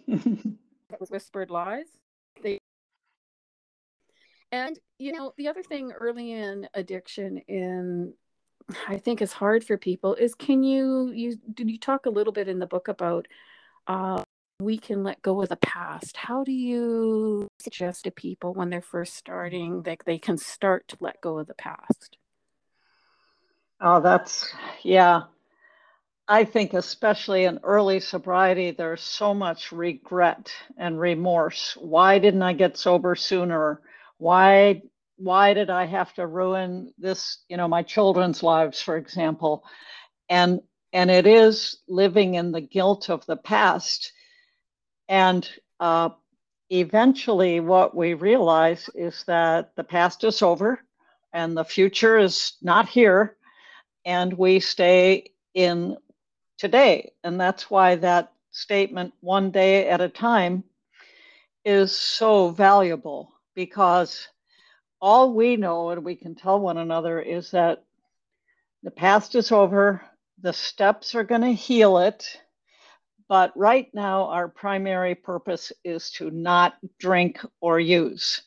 That 0.91 1.09
whispered 1.09 1.49
lies. 1.49 1.85
They 2.43 2.59
and 4.51 4.77
you 4.99 5.13
know 5.13 5.33
the 5.37 5.47
other 5.47 5.63
thing 5.63 5.91
early 5.91 6.33
in 6.33 6.67
addiction 6.73 7.37
in 7.47 8.13
i 8.87 8.97
think 8.97 9.21
is 9.21 9.31
hard 9.31 9.63
for 9.63 9.77
people 9.77 10.15
is 10.15 10.35
can 10.35 10.63
you 10.63 11.11
you 11.13 11.37
did 11.53 11.69
you 11.69 11.79
talk 11.79 12.05
a 12.05 12.09
little 12.09 12.33
bit 12.33 12.47
in 12.47 12.59
the 12.59 12.67
book 12.67 12.87
about 12.87 13.27
uh, 13.87 14.21
we 14.61 14.77
can 14.77 15.03
let 15.03 15.21
go 15.21 15.41
of 15.41 15.49
the 15.49 15.55
past. 15.57 16.17
How 16.17 16.43
do 16.43 16.51
you 16.51 17.47
suggest 17.59 18.03
to 18.03 18.11
people 18.11 18.53
when 18.53 18.69
they're 18.69 18.81
first 18.81 19.15
starting 19.15 19.83
that 19.83 19.99
they 20.05 20.17
can 20.17 20.37
start 20.37 20.87
to 20.89 20.97
let 20.99 21.21
go 21.21 21.39
of 21.39 21.47
the 21.47 21.53
past? 21.55 22.17
Oh, 23.79 23.99
that's, 23.99 24.53
yeah. 24.83 25.23
I 26.27 26.45
think, 26.45 26.73
especially 26.73 27.45
in 27.45 27.59
early 27.63 27.99
sobriety, 27.99 28.71
there's 28.71 29.01
so 29.01 29.33
much 29.33 29.71
regret 29.71 30.51
and 30.77 30.99
remorse. 30.99 31.75
Why 31.79 32.19
didn't 32.19 32.43
I 32.43 32.53
get 32.53 32.77
sober 32.77 33.15
sooner? 33.15 33.81
Why 34.17 34.81
why 35.17 35.53
did 35.53 35.69
I 35.69 35.85
have 35.85 36.11
to 36.15 36.25
ruin 36.25 36.93
this, 36.97 37.43
you 37.47 37.55
know, 37.57 37.67
my 37.67 37.83
children's 37.83 38.41
lives, 38.41 38.81
for 38.81 38.97
example? 38.97 39.63
And 40.29 40.61
and 40.93 41.11
it 41.11 41.27
is 41.27 41.79
living 41.87 42.35
in 42.35 42.51
the 42.51 42.61
guilt 42.61 43.09
of 43.09 43.25
the 43.25 43.37
past 43.37 44.13
and 45.11 45.47
uh, 45.81 46.09
eventually, 46.69 47.59
what 47.59 47.93
we 47.93 48.13
realize 48.13 48.89
is 48.95 49.25
that 49.27 49.75
the 49.75 49.83
past 49.83 50.23
is 50.23 50.41
over 50.41 50.79
and 51.33 51.55
the 51.55 51.65
future 51.65 52.17
is 52.17 52.53
not 52.61 52.87
here, 52.87 53.35
and 54.05 54.31
we 54.31 54.61
stay 54.61 55.31
in 55.53 55.97
today. 56.57 57.11
And 57.25 57.37
that's 57.37 57.69
why 57.69 57.95
that 57.97 58.31
statement, 58.51 59.13
one 59.19 59.51
day 59.51 59.89
at 59.89 59.99
a 59.99 60.07
time, 60.07 60.63
is 61.65 61.91
so 61.91 62.47
valuable 62.49 63.33
because 63.53 64.29
all 65.01 65.33
we 65.33 65.57
know 65.57 65.89
and 65.89 66.05
we 66.05 66.15
can 66.15 66.35
tell 66.35 66.57
one 66.57 66.77
another 66.77 67.19
is 67.19 67.51
that 67.51 67.83
the 68.81 68.91
past 68.91 69.35
is 69.35 69.51
over, 69.51 70.01
the 70.41 70.53
steps 70.53 71.15
are 71.15 71.25
going 71.25 71.41
to 71.41 71.51
heal 71.51 71.97
it, 71.97 72.39
But 73.31 73.53
right 73.55 73.87
now, 73.93 74.25
our 74.25 74.49
primary 74.49 75.15
purpose 75.15 75.71
is 75.85 76.11
to 76.17 76.29
not 76.31 76.73
drink 76.99 77.39
or 77.61 77.79
use. 77.79 78.41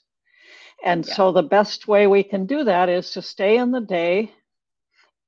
And 0.85 1.07
yeah. 1.07 1.15
so 1.15 1.33
the 1.33 1.43
best 1.43 1.89
way 1.89 2.07
we 2.07 2.23
can 2.23 2.45
do 2.45 2.65
that 2.65 2.91
is 2.91 3.13
to 3.13 3.23
stay 3.23 3.57
in 3.57 3.71
the 3.71 3.81
day 3.81 4.31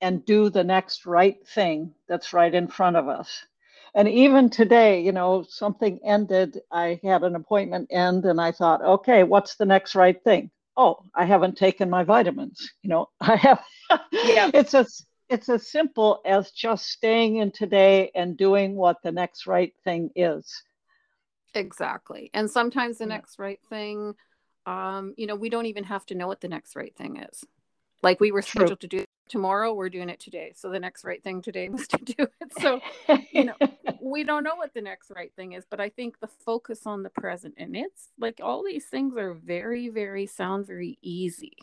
and 0.02 0.26
do 0.26 0.50
the 0.50 0.62
next 0.62 1.06
right 1.06 1.38
thing 1.48 1.94
that's 2.06 2.34
right 2.34 2.54
in 2.54 2.68
front 2.68 2.96
of 2.96 3.08
us. 3.08 3.46
And 3.94 4.06
even 4.06 4.50
today, 4.50 5.00
you 5.00 5.12
know, 5.12 5.46
something 5.48 6.00
ended. 6.04 6.60
I 6.70 7.00
had 7.02 7.22
an 7.22 7.34
appointment 7.34 7.88
end 7.90 8.26
and 8.26 8.38
I 8.38 8.52
thought, 8.52 8.82
okay, 8.82 9.22
what's 9.22 9.56
the 9.56 9.64
next 9.64 9.94
right 9.94 10.22
thing? 10.22 10.50
Oh, 10.76 10.98
I 11.14 11.24
haven't 11.24 11.56
taken 11.56 11.88
my 11.88 12.04
vitamins. 12.04 12.74
You 12.82 12.90
know, 12.90 13.08
I 13.22 13.36
have. 13.36 13.64
yeah. 14.12 14.50
It's 14.52 14.74
as 14.74 15.06
it's 15.28 15.48
as 15.48 15.66
simple 15.68 16.20
as 16.24 16.50
just 16.50 16.86
staying 16.90 17.36
in 17.36 17.50
today 17.50 18.10
and 18.14 18.36
doing 18.36 18.76
what 18.76 19.02
the 19.02 19.12
next 19.12 19.46
right 19.46 19.74
thing 19.84 20.10
is. 20.14 20.62
Exactly. 21.54 22.30
And 22.34 22.50
sometimes 22.50 22.98
the 22.98 23.04
yeah. 23.04 23.14
next 23.16 23.38
right 23.38 23.60
thing 23.68 24.14
um, 24.66 25.14
you 25.16 25.26
know, 25.26 25.36
we 25.36 25.48
don't 25.48 25.66
even 25.66 25.84
have 25.84 26.04
to 26.06 26.14
know 26.14 26.26
what 26.26 26.40
the 26.40 26.48
next 26.48 26.76
right 26.76 26.94
thing 26.96 27.16
is. 27.18 27.44
Like 28.02 28.20
we 28.20 28.32
were 28.32 28.42
scheduled 28.42 28.80
to 28.80 28.88
do 28.88 29.04
tomorrow, 29.28 29.72
we're 29.72 29.88
doing 29.88 30.10
it 30.10 30.20
today. 30.20 30.52
So 30.54 30.70
the 30.70 30.78
next 30.78 31.04
right 31.04 31.22
thing 31.22 31.40
today 31.40 31.68
was 31.68 31.86
to 31.88 31.98
do 32.04 32.14
it. 32.18 32.52
So, 32.60 32.80
you 33.32 33.44
know, 33.44 33.54
we 34.02 34.24
don't 34.24 34.44
know 34.44 34.56
what 34.56 34.74
the 34.74 34.82
next 34.82 35.10
right 35.14 35.32
thing 35.34 35.52
is, 35.52 35.64
but 35.68 35.80
I 35.80 35.88
think 35.88 36.20
the 36.20 36.26
focus 36.26 36.80
on 36.84 37.02
the 37.02 37.10
present 37.10 37.54
and 37.56 37.76
it's 37.76 38.08
like 38.18 38.40
all 38.42 38.64
these 38.64 38.86
things 38.86 39.16
are 39.16 39.34
very, 39.34 39.88
very 39.88 40.26
sound 40.26 40.66
very 40.66 40.98
easy, 41.00 41.56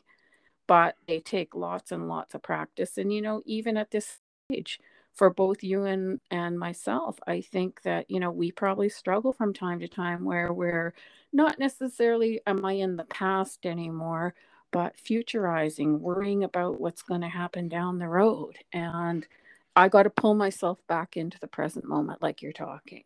but 0.68 0.96
they 1.08 1.20
take 1.20 1.56
lots 1.56 1.92
and 1.92 2.08
lots 2.08 2.34
of 2.34 2.42
practice. 2.42 2.98
And, 2.98 3.14
you 3.14 3.22
know, 3.22 3.42
even 3.46 3.78
at 3.78 3.92
this 3.92 4.20
stage, 4.50 4.80
for 5.14 5.30
both 5.30 5.62
you 5.62 5.84
and 5.84 6.20
and 6.32 6.58
myself 6.58 7.20
i 7.28 7.40
think 7.40 7.84
that 7.84 8.10
you 8.10 8.20
know 8.20 8.32
we 8.32 8.52
probably 8.52 8.90
struggle 8.90 9.32
from 9.32 9.54
time 9.54 9.80
to 9.80 9.88
time 9.88 10.26
where 10.26 10.52
we're 10.52 10.92
not 11.34 11.58
necessarily 11.58 12.40
am 12.46 12.64
I 12.64 12.74
in 12.74 12.96
the 12.96 13.04
past 13.06 13.66
anymore, 13.66 14.36
but 14.72 14.96
futurizing, 14.96 16.00
worrying 16.00 16.44
about 16.44 16.80
what's 16.80 17.02
going 17.02 17.22
to 17.22 17.28
happen 17.28 17.68
down 17.68 17.98
the 17.98 18.08
road. 18.08 18.58
And 18.72 19.28
I 19.76 19.90
got 19.90 20.04
to 20.04 20.12
pull 20.12 20.36
myself 20.36 20.78
back 20.88 21.18
into 21.18 21.40
the 21.40 21.48
present 21.48 21.86
moment, 21.86 22.22
like 22.22 22.42
you're 22.42 22.54
talking. 22.54 23.04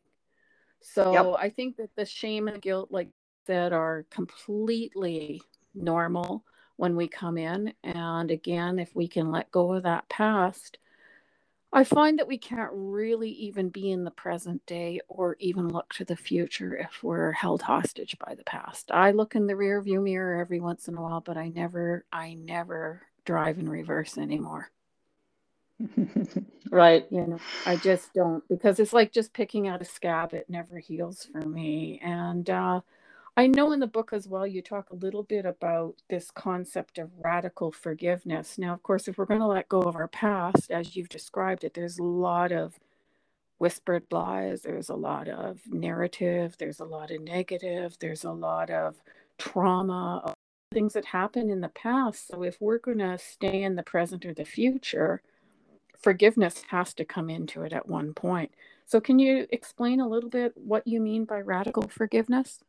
So 0.82 1.14
yep. 1.14 1.40
I 1.40 1.50
think 1.50 1.78
that 1.78 1.96
the 1.96 2.06
shame 2.06 2.48
and 2.50 2.62
guilt, 2.62 2.92
like 2.92 3.10
that, 3.48 3.72
are 3.72 4.06
completely 4.12 5.42
normal 5.74 6.44
when 6.78 6.96
we 6.96 7.08
come 7.08 7.38
in. 7.38 7.74
And 7.84 8.32
again, 8.32 8.80
if 8.80 8.96
we 8.96 9.08
can 9.08 9.32
let 9.32 9.52
go 9.52 9.74
of 9.74 9.84
that 9.84 10.08
past, 10.10 10.78
I 11.74 11.84
find 11.84 12.18
that 12.18 12.28
we 12.28 12.38
can't 12.38 12.72
really 12.74 13.30
even 13.32 13.70
be 13.70 13.92
in 13.92 14.06
the 14.06 14.12
present 14.12 14.66
day 14.66 15.02
or 15.10 15.36
even 15.40 15.68
look 15.68 15.94
to 15.96 16.06
the 16.06 16.16
future 16.16 16.78
if 16.78 17.04
we're 17.04 17.34
held 17.34 17.62
hostage 17.64 18.18
by 18.26 18.36
the 18.36 18.44
past. 18.46 18.90
I 18.92 19.12
look 19.12 19.36
in 19.36 19.48
the 19.48 19.56
rear 19.56 19.82
view 19.82 20.00
mirror 20.00 20.40
every 20.40 20.62
once 20.62 20.88
in 20.88 20.96
a 20.96 21.02
while, 21.02 21.22
but 21.22 21.38
I 21.38 21.50
never 21.50 22.06
I 22.12 22.36
never 22.36 23.02
drive 23.26 23.60
in 23.60 23.70
reverse 23.70 24.18
anymore. 24.18 24.72
right. 26.72 27.06
You 27.12 27.28
know, 27.28 27.40
I 27.66 27.76
just 27.76 28.14
don't 28.14 28.48
because 28.48 28.80
it's 28.80 28.94
like 28.94 29.12
just 29.12 29.34
picking 29.34 29.68
out 29.68 29.82
a 29.82 29.86
scab, 29.86 30.34
it 30.34 30.50
never 30.50 30.80
heals 30.80 31.26
for 31.26 31.42
me. 31.42 32.00
And 32.04 32.50
uh 32.50 32.82
I 33.38 33.46
know 33.46 33.72
in 33.72 33.80
the 33.80 33.86
book 33.86 34.14
as 34.14 34.28
well, 34.28 34.48
you 34.48 34.64
talk 34.64 34.90
a 34.90 34.96
little 34.96 35.22
bit 35.22 35.46
about 35.46 36.02
this 36.10 36.32
concept 36.32 36.98
of 36.98 37.12
radical 37.24 37.72
forgiveness. 37.72 38.58
Now, 38.58 38.74
of 38.74 38.82
course, 38.82 39.08
if 39.08 39.20
we're 39.20 39.26
going 39.26 39.42
to 39.42 39.46
let 39.46 39.70
go 39.70 39.82
of 39.82 39.96
our 39.96 40.08
past, 40.08 40.72
as 40.72 40.96
you've 40.96 41.08
described 41.08 41.64
it, 41.64 41.76
there's 41.76 42.00
a 42.00 42.04
lot 42.04 42.52
of 42.52 42.80
whispered 43.60 44.06
lies, 44.10 44.64
there's 44.64 44.90
a 44.90 44.96
lot 44.96 45.28
of 45.28 45.62
narrative, 45.68 46.56
there's 46.58 46.80
a 46.80 46.86
lot 46.86 47.12
of 47.12 47.22
negative, 47.22 47.98
there's 48.00 48.24
a 48.24 48.32
lot 48.32 48.72
of 48.72 49.04
trauma, 49.38 50.34
things 50.74 50.94
that 50.94 51.06
happened 51.06 51.52
in 51.52 51.62
the 51.62 51.70
past. 51.70 52.28
So, 52.30 52.42
if 52.42 52.60
we're 52.60 52.80
going 52.80 53.00
to 53.00 53.20
stay 53.20 53.62
in 53.62 53.76
the 53.76 53.84
present 53.84 54.26
or 54.26 54.34
the 54.34 54.46
future, 54.46 55.22
forgiveness 55.96 56.64
has 56.72 56.92
to 56.96 57.06
come 57.06 57.30
into 57.30 57.62
it 57.62 57.72
at 57.72 57.88
one 57.88 58.16
point. 58.16 58.52
So, 58.88 59.00
can 59.00 59.20
you 59.20 59.46
explain 59.52 60.00
a 60.00 60.08
little 60.10 60.32
bit 60.32 60.54
what 60.56 60.88
you 60.88 61.00
mean 61.00 61.26
by 61.26 61.42
radical 61.42 61.88
forgiveness? 61.88 62.62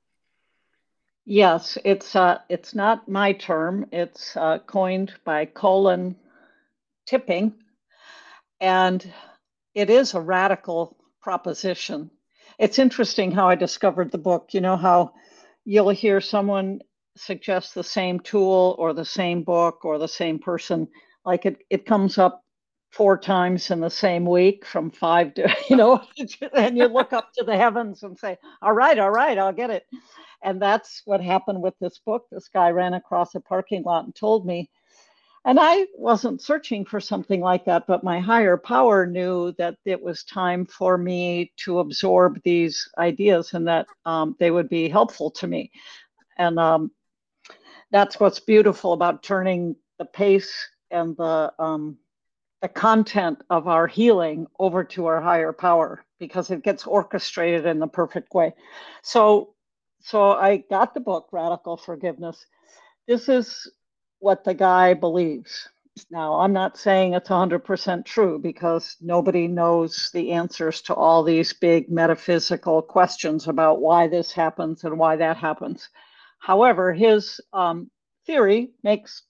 Yes, 1.31 1.79
it's 1.85 2.17
uh, 2.17 2.41
it's 2.49 2.75
not 2.75 3.09
my 3.09 3.33
term. 3.33 3.87
It's 3.93 4.37
uh, 4.37 4.59
coined 4.61 5.15
by 5.25 5.45
Colin 5.47 6.17
Tipping, 7.07 7.55
and 8.61 9.13
it 9.75 9.91
is 9.91 10.15
a 10.15 10.21
radical 10.21 10.97
proposition. 11.23 12.11
It's 12.59 12.79
interesting 12.79 13.33
how 13.33 13.49
I 13.49 13.55
discovered 13.55 14.13
the 14.13 14.19
book. 14.19 14.49
You 14.55 14.61
know 14.61 14.77
how 14.77 15.15
you'll 15.65 15.91
hear 15.91 16.21
someone 16.21 16.81
suggest 17.17 17.75
the 17.75 17.85
same 17.85 18.21
tool 18.21 18.77
or 18.79 18.93
the 18.95 19.05
same 19.05 19.43
book 19.45 19.85
or 19.85 19.99
the 19.99 20.09
same 20.09 20.39
person, 20.39 20.89
like 21.25 21.47
it 21.47 21.59
it 21.71 21.87
comes 21.87 22.19
up 22.19 22.45
four 22.93 23.19
times 23.19 23.71
in 23.71 23.81
the 23.81 23.91
same 23.91 24.25
week 24.27 24.65
from 24.67 24.91
five 24.91 25.35
to 25.35 25.55
you 25.71 25.77
know, 25.77 26.03
and 26.55 26.79
you 26.79 26.87
look 26.87 27.13
up 27.13 27.33
to 27.35 27.45
the 27.45 27.57
heavens 27.57 28.03
and 28.03 28.19
say, 28.19 28.39
"All 28.63 28.73
right, 28.73 28.99
all 28.99 29.11
right, 29.11 29.39
I'll 29.39 29.53
get 29.53 29.71
it." 29.71 29.85
And 30.43 30.61
that's 30.61 31.03
what 31.05 31.21
happened 31.21 31.63
with 31.63 31.75
this 31.81 31.99
book. 31.99 32.27
This 32.31 32.49
guy 32.49 32.71
ran 32.71 32.95
across 32.95 33.35
a 33.35 33.41
parking 33.41 33.83
lot 33.83 34.05
and 34.05 34.15
told 34.15 34.47
me. 34.47 34.71
And 35.45 35.59
I 35.61 35.87
wasn't 35.97 36.43
searching 36.43 36.85
for 36.85 37.01
something 37.01 37.41
like 37.41 37.65
that, 37.65 37.87
but 37.87 38.05
my 38.05 38.21
higher 38.21 38.57
power 38.57 39.07
knew 39.07 39.53
that 39.53 39.77
it 39.85 40.03
was 40.03 40.25
time 40.25 40.67
for 40.67 40.99
me 40.99 41.53
to 41.65 41.79
absorb 41.79 42.43
these 42.43 42.89
ideas 42.99 43.55
and 43.55 43.67
that 43.69 43.87
um, 44.05 44.37
they 44.39 44.51
would 44.51 44.69
be 44.69 44.89
helpful 44.89 45.31
to 45.33 45.47
me. 45.47 45.71
And 46.37 46.59
um, 46.59 46.91
that's 47.91 48.21
what's 48.21 48.41
beautiful 48.41 48.93
about 48.93 49.23
turning 49.23 49.77
the 49.99 50.05
pace 50.05 50.53
and 50.91 51.17
the 51.17 51.53
um, 51.59 51.99
the 52.61 52.69
content 52.69 53.41
of 53.51 53.69
our 53.69 53.87
healing 53.87 54.47
over 54.59 54.83
to 54.83 55.07
our 55.07 55.21
higher 55.21 55.53
power 55.53 56.05
because 56.19 56.51
it 56.51 56.65
gets 56.65 56.87
orchestrated 56.87 57.67
in 57.67 57.79
the 57.79 57.87
perfect 57.87 58.35
way. 58.35 58.53
So 59.03 59.55
so 60.01 60.33
I 60.33 60.59
got 60.71 60.95
the 60.95 61.01
book, 61.01 61.29
Radical 61.33 61.77
Forgiveness. 61.77 62.47
This 63.07 63.29
is 63.29 63.71
what 64.19 64.45
the 64.45 64.55
guy 64.55 64.95
believes. 64.95 65.69
Now, 66.11 66.35
I'm 66.35 66.53
not 66.53 66.79
saying 66.79 67.15
it's 67.15 67.29
100% 67.29 68.05
true 68.05 68.39
because 68.39 68.97
nobody 69.01 69.49
knows 69.49 70.11
the 70.13 70.31
answers 70.31 70.81
to 70.83 70.95
all 70.95 71.25
these 71.25 71.53
big 71.53 71.91
metaphysical 71.91 72.83
questions 72.83 73.49
about 73.49 73.81
why 73.81 74.07
this 74.07 74.33
happens 74.33 74.85
and 74.85 74.99
why 74.99 75.17
that 75.17 75.37
happens. 75.37 75.89
However, 76.39 76.93
his 76.93 77.41
um, 77.53 77.91
theory 78.27 78.71
makes 78.85 79.23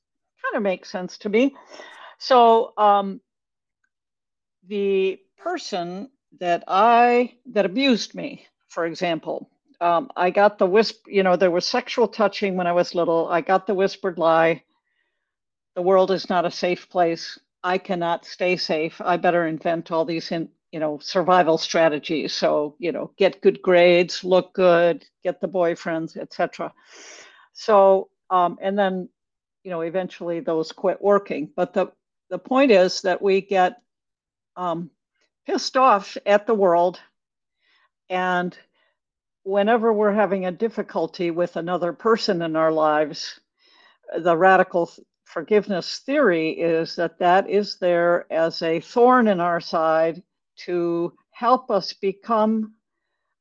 kind 0.43 0.57
of 0.57 0.63
makes 0.63 0.91
sense 0.91 1.19
to 1.19 1.29
me. 1.29 1.55
So, 2.19 2.73
um, 2.77 3.21
the 4.67 5.19
person 5.39 6.11
that 6.41 6.65
I 6.69 7.35
that 7.53 7.65
abused 7.65 8.15
me, 8.15 8.47
for 8.69 8.85
example, 8.85 9.51
um, 9.81 10.11
I 10.17 10.31
got 10.31 10.59
the 10.59 10.67
whisper, 10.67 11.11
you 11.11 11.23
know, 11.23 11.37
there 11.37 11.51
was 11.51 11.67
sexual 11.67 12.09
touching 12.09 12.57
when 12.57 12.67
I 12.67 12.73
was 12.73 12.95
little. 12.95 13.29
I 13.29 13.41
got 13.41 13.67
the 13.67 13.75
whispered 13.75 14.19
lie. 14.19 14.63
The 15.77 15.83
world 15.83 16.11
is 16.11 16.29
not 16.29 16.45
a 16.45 16.51
safe 16.51 16.89
place. 16.89 17.39
I 17.63 17.79
cannot 17.79 18.25
stay 18.25 18.57
safe. 18.57 19.01
I 19.01 19.17
better 19.17 19.47
invent 19.47 19.93
all 19.93 20.05
these, 20.05 20.33
in, 20.33 20.49
you 20.73 20.81
know, 20.81 20.99
survival 20.99 21.59
strategies. 21.59 22.33
So, 22.33 22.75
you 22.79 22.93
know, 22.93 23.13
get 23.17 23.41
good 23.41 23.63
grades, 23.63 24.25
look 24.25 24.53
good, 24.55 25.05
get 25.23 25.41
the 25.41 25.49
boyfriends, 25.49 26.17
etc. 26.17 26.73
So, 27.53 28.11
um, 28.31 28.59
and 28.61 28.79
then, 28.79 29.09
you 29.65 29.71
know, 29.71 29.83
eventually 29.83 30.41
those 30.41 30.73
quit 30.73 31.01
working. 31.01 31.51
But 31.55 31.73
the 31.73 31.93
the 32.31 32.39
point 32.39 32.71
is 32.71 33.03
that 33.03 33.23
we 33.23 33.41
get 33.41 33.81
um, 34.57 34.91
pissed 35.47 35.77
off 35.77 36.17
at 36.27 36.47
the 36.47 36.55
world 36.55 37.01
and 38.11 38.57
whenever 39.49 39.95
we're 39.95 40.13
having 40.13 40.45
a 40.45 40.53
difficulty 40.53 41.31
with 41.31 41.57
another 41.57 41.91
person 41.91 42.43
in 42.43 42.55
our 42.55 42.71
lives, 42.71 43.41
the 44.19 44.37
radical 44.37 44.91
forgiveness 45.25 46.01
theory 46.01 46.51
is 46.51 46.95
that 46.97 47.19
that 47.19 47.49
is 47.49 47.79
there 47.79 48.31
as 48.31 48.61
a 48.61 48.79
thorn 48.79 49.27
in 49.27 49.41
our 49.41 49.59
side 49.59 50.23
to 50.55 51.11
help 51.31 51.71
us 51.71 51.95
become 51.95 52.75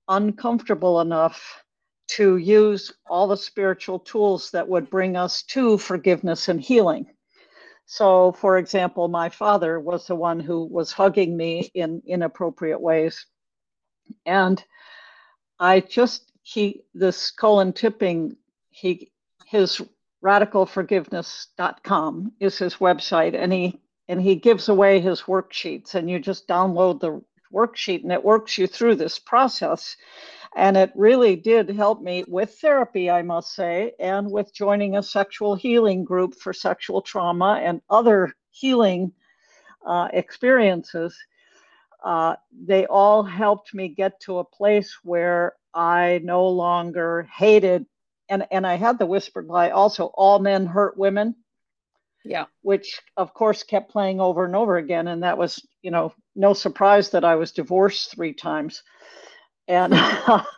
uncomfortable 0.08 1.02
enough 1.02 1.62
to 2.08 2.38
use 2.38 2.94
all 3.08 3.28
the 3.28 3.36
spiritual 3.36 4.00
tools 4.00 4.50
that 4.52 4.66
would 4.66 4.90
bring 4.90 5.18
us 5.18 5.44
to 5.44 5.78
forgiveness 5.78 6.48
and 6.48 6.62
healing. 6.62 7.06
So, 7.86 8.32
for 8.32 8.58
example, 8.58 9.10
my 9.10 9.28
father 9.28 9.78
was 9.82 10.08
the 10.08 10.16
one 10.16 10.40
who 10.40 10.64
was 10.68 10.94
hugging 10.94 11.36
me 11.36 11.70
in 11.74 12.02
inappropriate 12.08 12.80
ways. 12.80 13.26
And 14.26 14.64
I 15.60 15.82
just 15.82 16.32
he 16.44 16.84
this 16.94 17.32
Colin 17.32 17.74
Tipping 17.74 18.38
he 18.70 19.12
his 19.46 19.82
radicalforgiveness.com 20.24 22.32
is 22.40 22.58
his 22.58 22.76
website 22.76 23.36
and 23.36 23.52
he 23.54 23.80
and 24.08 24.22
he 24.22 24.36
gives 24.36 24.70
away 24.70 25.00
his 25.00 25.22
worksheets 25.24 25.96
and 25.96 26.08
you 26.10 26.20
just 26.20 26.48
download 26.48 27.00
the 27.00 27.22
worksheet 27.54 28.04
and 28.04 28.12
it 28.12 28.24
works 28.24 28.58
you 28.58 28.68
through 28.68 28.96
this 28.96 29.20
process. 29.20 29.96
And 30.56 30.78
it 30.78 30.92
really 30.96 31.36
did 31.36 31.70
help 31.70 32.02
me 32.02 32.24
with 32.28 32.58
therapy, 32.60 33.12
I 33.12 33.22
must 33.22 33.54
say, 33.54 33.94
and 34.00 34.32
with 34.32 34.54
joining 34.54 34.98
a 34.98 35.04
sexual 35.04 35.56
healing 35.56 36.04
group 36.04 36.36
for 36.36 36.54
sexual 36.54 37.02
trauma 37.02 37.62
and 37.64 37.82
other 37.90 38.34
healing 38.50 39.12
uh, 39.86 40.08
experiences. 40.14 41.18
Uh, 42.04 42.36
they 42.52 42.86
all 42.86 43.24
helped 43.24 43.74
me 43.74 43.88
get 43.88 44.20
to 44.22 44.40
a 44.40 44.46
place 44.46 44.98
where 45.04 45.54
I 45.74 46.22
no 46.24 46.48
longer 46.48 47.28
hated, 47.36 47.86
and, 48.30 48.46
and 48.52 48.66
I 48.66 48.76
had 48.76 49.00
the 49.00 49.06
whispered 49.06 49.48
lie 49.48 49.70
also 49.70 50.06
all 50.14 50.40
men 50.40 50.66
hurt 50.66 50.98
women. 50.98 51.36
Yeah. 52.24 52.46
Which, 52.62 53.02
of 53.16 53.34
course, 53.34 53.64
kept 53.64 53.92
playing 53.92 54.20
over 54.20 54.44
and 54.44 54.56
over 54.56 54.78
again. 54.78 55.08
And 55.08 55.24
that 55.24 55.38
was, 55.38 55.66
you 55.82 55.92
know, 55.92 56.14
no 56.36 56.54
surprise 56.54 57.12
that 57.12 57.24
I 57.24 57.36
was 57.36 57.54
divorced 57.54 58.12
three 58.12 58.34
times. 58.34 58.84
And 59.68 59.94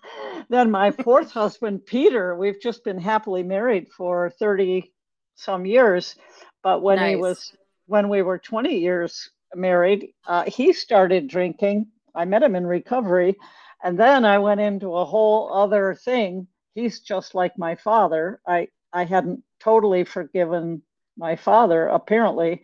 then 0.50 0.72
my 0.72 0.92
fourth 0.92 1.32
husband, 1.32 1.86
Peter, 1.86 2.36
we've 2.36 2.60
just 2.60 2.84
been 2.84 3.00
happily 3.00 3.44
married 3.44 3.90
for 3.96 4.32
30 4.40 4.92
some 5.36 5.66
years. 5.66 6.16
But 6.64 6.82
when 6.82 6.98
nice. 6.98 7.10
he 7.10 7.16
was, 7.16 7.54
when 7.86 8.10
we 8.10 8.24
were 8.24 8.40
20 8.40 8.78
years 8.78 9.30
married, 9.56 10.10
uh, 10.28 10.44
he 10.46 10.74
started 10.74 11.28
drinking. 11.28 11.88
I 12.16 12.26
met 12.26 12.44
him 12.44 12.56
in 12.56 12.68
recovery. 12.68 13.36
And 13.84 13.98
then 13.98 14.26
I 14.26 14.40
went 14.40 14.62
into 14.62 14.96
a 14.96 15.06
whole 15.06 15.54
other 15.54 15.96
thing. 15.96 16.48
He's 16.76 17.00
just 17.00 17.36
like 17.36 17.58
my 17.58 17.76
father. 17.76 18.42
I, 18.46 18.68
I 18.92 19.06
hadn't 19.06 19.44
totally 19.60 20.04
forgiven 20.04 20.82
my 21.18 21.36
father, 21.36 21.88
apparently. 21.88 22.64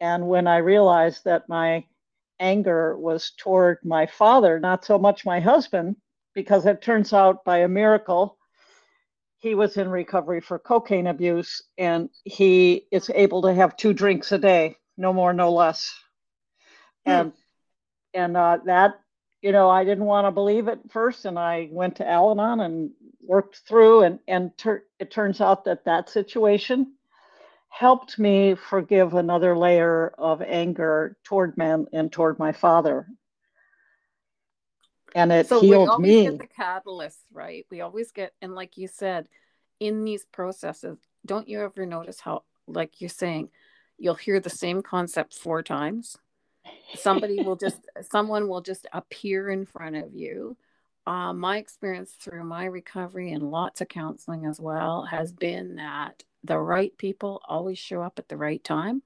And 0.00 0.28
when 0.28 0.46
I 0.46 0.58
realized 0.58 1.24
that 1.24 1.48
my 1.48 1.84
anger 2.40 2.96
was 2.98 3.32
toward 3.38 3.78
my 3.84 4.06
father, 4.06 4.58
not 4.58 4.84
so 4.84 4.98
much 4.98 5.24
my 5.24 5.40
husband, 5.40 5.96
because 6.34 6.66
it 6.66 6.82
turns 6.82 7.12
out 7.12 7.44
by 7.44 7.58
a 7.58 7.68
miracle, 7.68 8.36
he 9.38 9.54
was 9.54 9.76
in 9.76 9.88
recovery 9.88 10.40
for 10.40 10.58
cocaine 10.58 11.08
abuse 11.08 11.62
and 11.76 12.08
he 12.24 12.86
is 12.90 13.10
able 13.14 13.42
to 13.42 13.52
have 13.54 13.76
two 13.76 13.92
drinks 13.92 14.32
a 14.32 14.38
day, 14.38 14.76
no 14.96 15.12
more, 15.12 15.32
no 15.32 15.52
less. 15.52 15.92
Hmm. 17.06 17.10
And 17.10 17.32
and 18.14 18.36
uh, 18.36 18.58
that, 18.66 19.00
you 19.40 19.52
know, 19.52 19.70
I 19.70 19.84
didn't 19.84 20.04
want 20.04 20.26
to 20.26 20.30
believe 20.30 20.68
it 20.68 20.80
first, 20.90 21.24
and 21.24 21.38
I 21.38 21.68
went 21.70 21.96
to 21.96 22.08
Al-Anon 22.08 22.60
and 22.60 22.90
worked 23.22 23.62
through, 23.66 24.02
and 24.02 24.18
and 24.28 24.56
ter- 24.56 24.84
it 24.98 25.10
turns 25.10 25.40
out 25.40 25.64
that 25.64 25.84
that 25.84 26.10
situation 26.10 26.94
helped 27.68 28.18
me 28.18 28.54
forgive 28.54 29.14
another 29.14 29.56
layer 29.56 30.12
of 30.18 30.42
anger 30.42 31.16
toward 31.24 31.56
men 31.56 31.86
and 31.92 32.12
toward 32.12 32.38
my 32.38 32.52
father. 32.52 33.06
And 35.14 35.32
it 35.32 35.48
so 35.48 35.60
healed 35.60 35.88
we 35.88 35.92
always 35.92 36.10
me. 36.10 36.24
Get 36.24 36.38
the 36.38 36.46
catalyst, 36.46 37.18
right? 37.32 37.66
We 37.70 37.80
always 37.80 38.12
get, 38.12 38.34
and 38.42 38.54
like 38.54 38.76
you 38.76 38.88
said, 38.88 39.26
in 39.80 40.04
these 40.04 40.24
processes, 40.24 40.98
don't 41.24 41.48
you 41.48 41.60
ever 41.62 41.86
notice 41.86 42.20
how, 42.20 42.44
like 42.66 43.00
you're 43.00 43.10
saying, 43.10 43.48
you'll 43.98 44.14
hear 44.14 44.38
the 44.38 44.50
same 44.50 44.82
concept 44.82 45.34
four 45.34 45.62
times? 45.62 46.16
Somebody 46.94 47.42
will 47.42 47.56
just, 47.66 47.80
someone 48.02 48.48
will 48.48 48.60
just 48.60 48.86
appear 48.92 49.50
in 49.50 49.66
front 49.66 49.96
of 49.96 50.14
you. 50.14 50.56
Uh, 51.06 51.32
my 51.32 51.56
experience 51.56 52.12
through 52.12 52.44
my 52.44 52.64
recovery 52.64 53.32
and 53.32 53.50
lots 53.50 53.80
of 53.80 53.88
counseling 53.88 54.46
as 54.46 54.60
well 54.60 55.04
has 55.04 55.32
been 55.32 55.76
that 55.76 56.22
the 56.44 56.58
right 56.58 56.96
people 56.96 57.42
always 57.48 57.78
show 57.78 58.02
up 58.02 58.18
at 58.18 58.28
the 58.28 58.36
right 58.36 58.62
time. 58.62 59.02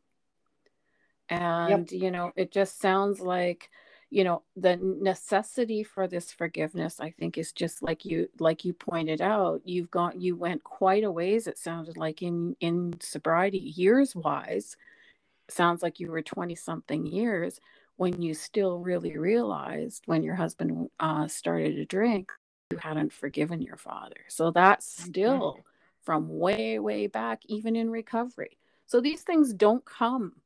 And, 1.28 1.90
yep. 1.90 2.02
you 2.02 2.10
know, 2.10 2.32
it 2.36 2.52
just 2.52 2.80
sounds 2.80 3.20
like, 3.20 3.70
you 4.10 4.24
know, 4.24 4.42
the 4.56 4.76
necessity 4.76 5.82
for 5.82 6.06
this 6.06 6.32
forgiveness, 6.32 7.00
I 7.00 7.10
think, 7.10 7.36
is 7.36 7.50
just 7.52 7.82
like 7.82 8.04
you, 8.04 8.28
like 8.38 8.64
you 8.64 8.72
pointed 8.72 9.20
out, 9.20 9.62
you've 9.64 9.90
got, 9.90 10.20
you 10.20 10.36
went 10.36 10.62
quite 10.62 11.02
a 11.02 11.10
ways, 11.10 11.46
it 11.46 11.58
sounded 11.58 11.96
like 11.96 12.22
in, 12.22 12.56
in 12.60 12.94
sobriety 13.00 13.58
years 13.58 14.14
wise, 14.14 14.76
sounds 15.48 15.82
like 15.82 16.00
you 16.00 16.10
were 16.10 16.22
20 16.22 16.54
something 16.54 17.06
years 17.06 17.60
when 17.96 18.20
you 18.20 18.34
still 18.34 18.78
really 18.78 19.16
realized 19.16 20.02
when 20.06 20.22
your 20.22 20.34
husband 20.34 20.90
uh, 21.00 21.26
started 21.28 21.76
to 21.76 21.84
drink, 21.84 22.30
you 22.70 22.76
hadn't 22.78 23.12
forgiven 23.12 23.62
your 23.62 23.76
father. 23.76 24.16
So 24.28 24.50
that's 24.50 25.04
still. 25.04 25.52
Mm-hmm 25.52 25.60
from 26.06 26.28
way, 26.38 26.78
way 26.78 27.08
back, 27.08 27.42
even 27.46 27.76
in 27.76 27.90
recovery. 27.90 28.56
So 28.86 29.00
these 29.00 29.22
things 29.22 29.52
don't 29.52 29.84
come. 29.84 30.36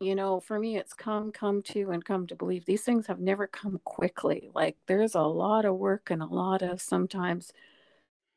You 0.00 0.14
know, 0.14 0.40
for 0.40 0.58
me, 0.58 0.76
it's 0.76 0.94
come, 0.94 1.30
come 1.30 1.62
to, 1.64 1.90
and 1.90 2.04
come 2.04 2.26
to 2.26 2.34
believe. 2.34 2.64
These 2.64 2.82
things 2.82 3.06
have 3.06 3.20
never 3.20 3.46
come 3.46 3.78
quickly. 3.84 4.50
Like 4.54 4.76
there's 4.86 5.14
a 5.14 5.20
lot 5.20 5.66
of 5.66 5.76
work 5.76 6.10
and 6.10 6.22
a 6.22 6.26
lot 6.26 6.62
of 6.62 6.80
sometimes, 6.80 7.52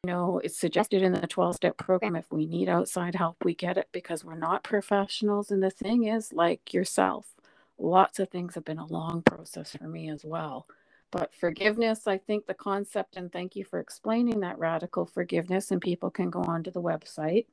you 0.03 0.12
know, 0.12 0.39
it's 0.43 0.57
suggested 0.57 1.01
in 1.01 1.12
the 1.12 1.27
12 1.27 1.55
step 1.55 1.77
program 1.77 2.15
if 2.15 2.31
we 2.31 2.45
need 2.45 2.69
outside 2.69 3.15
help, 3.15 3.43
we 3.43 3.53
get 3.53 3.77
it 3.77 3.89
because 3.91 4.23
we're 4.23 4.38
not 4.38 4.63
professionals. 4.63 5.51
And 5.51 5.62
the 5.62 5.69
thing 5.69 6.05
is, 6.05 6.31
like 6.31 6.73
yourself, 6.73 7.35
lots 7.77 8.17
of 8.19 8.29
things 8.29 8.55
have 8.55 8.63
been 8.63 8.79
a 8.79 8.85
long 8.85 9.21
process 9.21 9.75
for 9.75 9.88
me 9.88 10.09
as 10.09 10.23
well. 10.23 10.67
But 11.12 11.33
forgiveness, 11.33 12.07
I 12.07 12.17
think 12.17 12.45
the 12.45 12.53
concept, 12.53 13.17
and 13.17 13.31
thank 13.31 13.55
you 13.55 13.65
for 13.65 13.79
explaining 13.79 14.39
that 14.41 14.59
radical 14.59 15.05
forgiveness, 15.05 15.71
and 15.71 15.81
people 15.81 16.12
can 16.12 16.29
go 16.29 16.43
onto 16.43 16.71
the 16.71 16.81
website. 16.81 17.47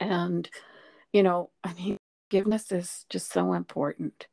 And, 0.00 0.48
you 1.12 1.22
know, 1.22 1.50
I 1.64 1.74
mean, 1.74 1.96
forgiveness 2.28 2.72
is 2.72 3.04
just 3.08 3.32
so 3.32 3.52
important. 3.52 4.26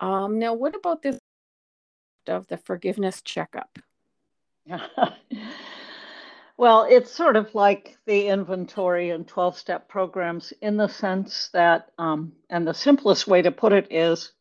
Um, 0.00 0.38
now, 0.38 0.54
what 0.54 0.74
about 0.74 1.02
this 1.02 1.18
of 2.26 2.46
the 2.46 2.56
forgiveness 2.56 3.20
checkup? 3.20 3.78
well, 6.58 6.86
it's 6.88 7.12
sort 7.12 7.36
of 7.36 7.54
like 7.54 7.96
the 8.06 8.28
inventory 8.28 9.10
and 9.10 9.26
12 9.26 9.58
step 9.58 9.88
programs 9.88 10.52
in 10.62 10.76
the 10.76 10.88
sense 10.88 11.50
that, 11.52 11.90
um, 11.98 12.32
and 12.50 12.66
the 12.66 12.74
simplest 12.74 13.26
way 13.26 13.42
to 13.42 13.50
put 13.52 13.72
it 13.72 13.88
is 13.90 14.32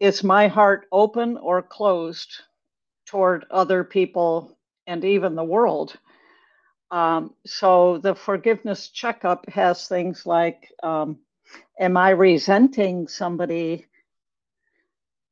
is 0.00 0.24
my 0.24 0.48
heart 0.48 0.86
open 0.92 1.36
or 1.38 1.62
closed 1.62 2.42
toward 3.06 3.44
other 3.50 3.84
people 3.84 4.58
and 4.86 5.04
even 5.04 5.34
the 5.34 5.44
world? 5.44 5.94
Um, 6.90 7.34
so 7.46 7.98
the 7.98 8.14
forgiveness 8.14 8.88
checkup 8.88 9.48
has 9.50 9.88
things 9.88 10.26
like 10.26 10.72
um, 10.82 11.18
Am 11.80 11.96
I 11.96 12.10
resenting 12.10 13.08
somebody 13.08 13.86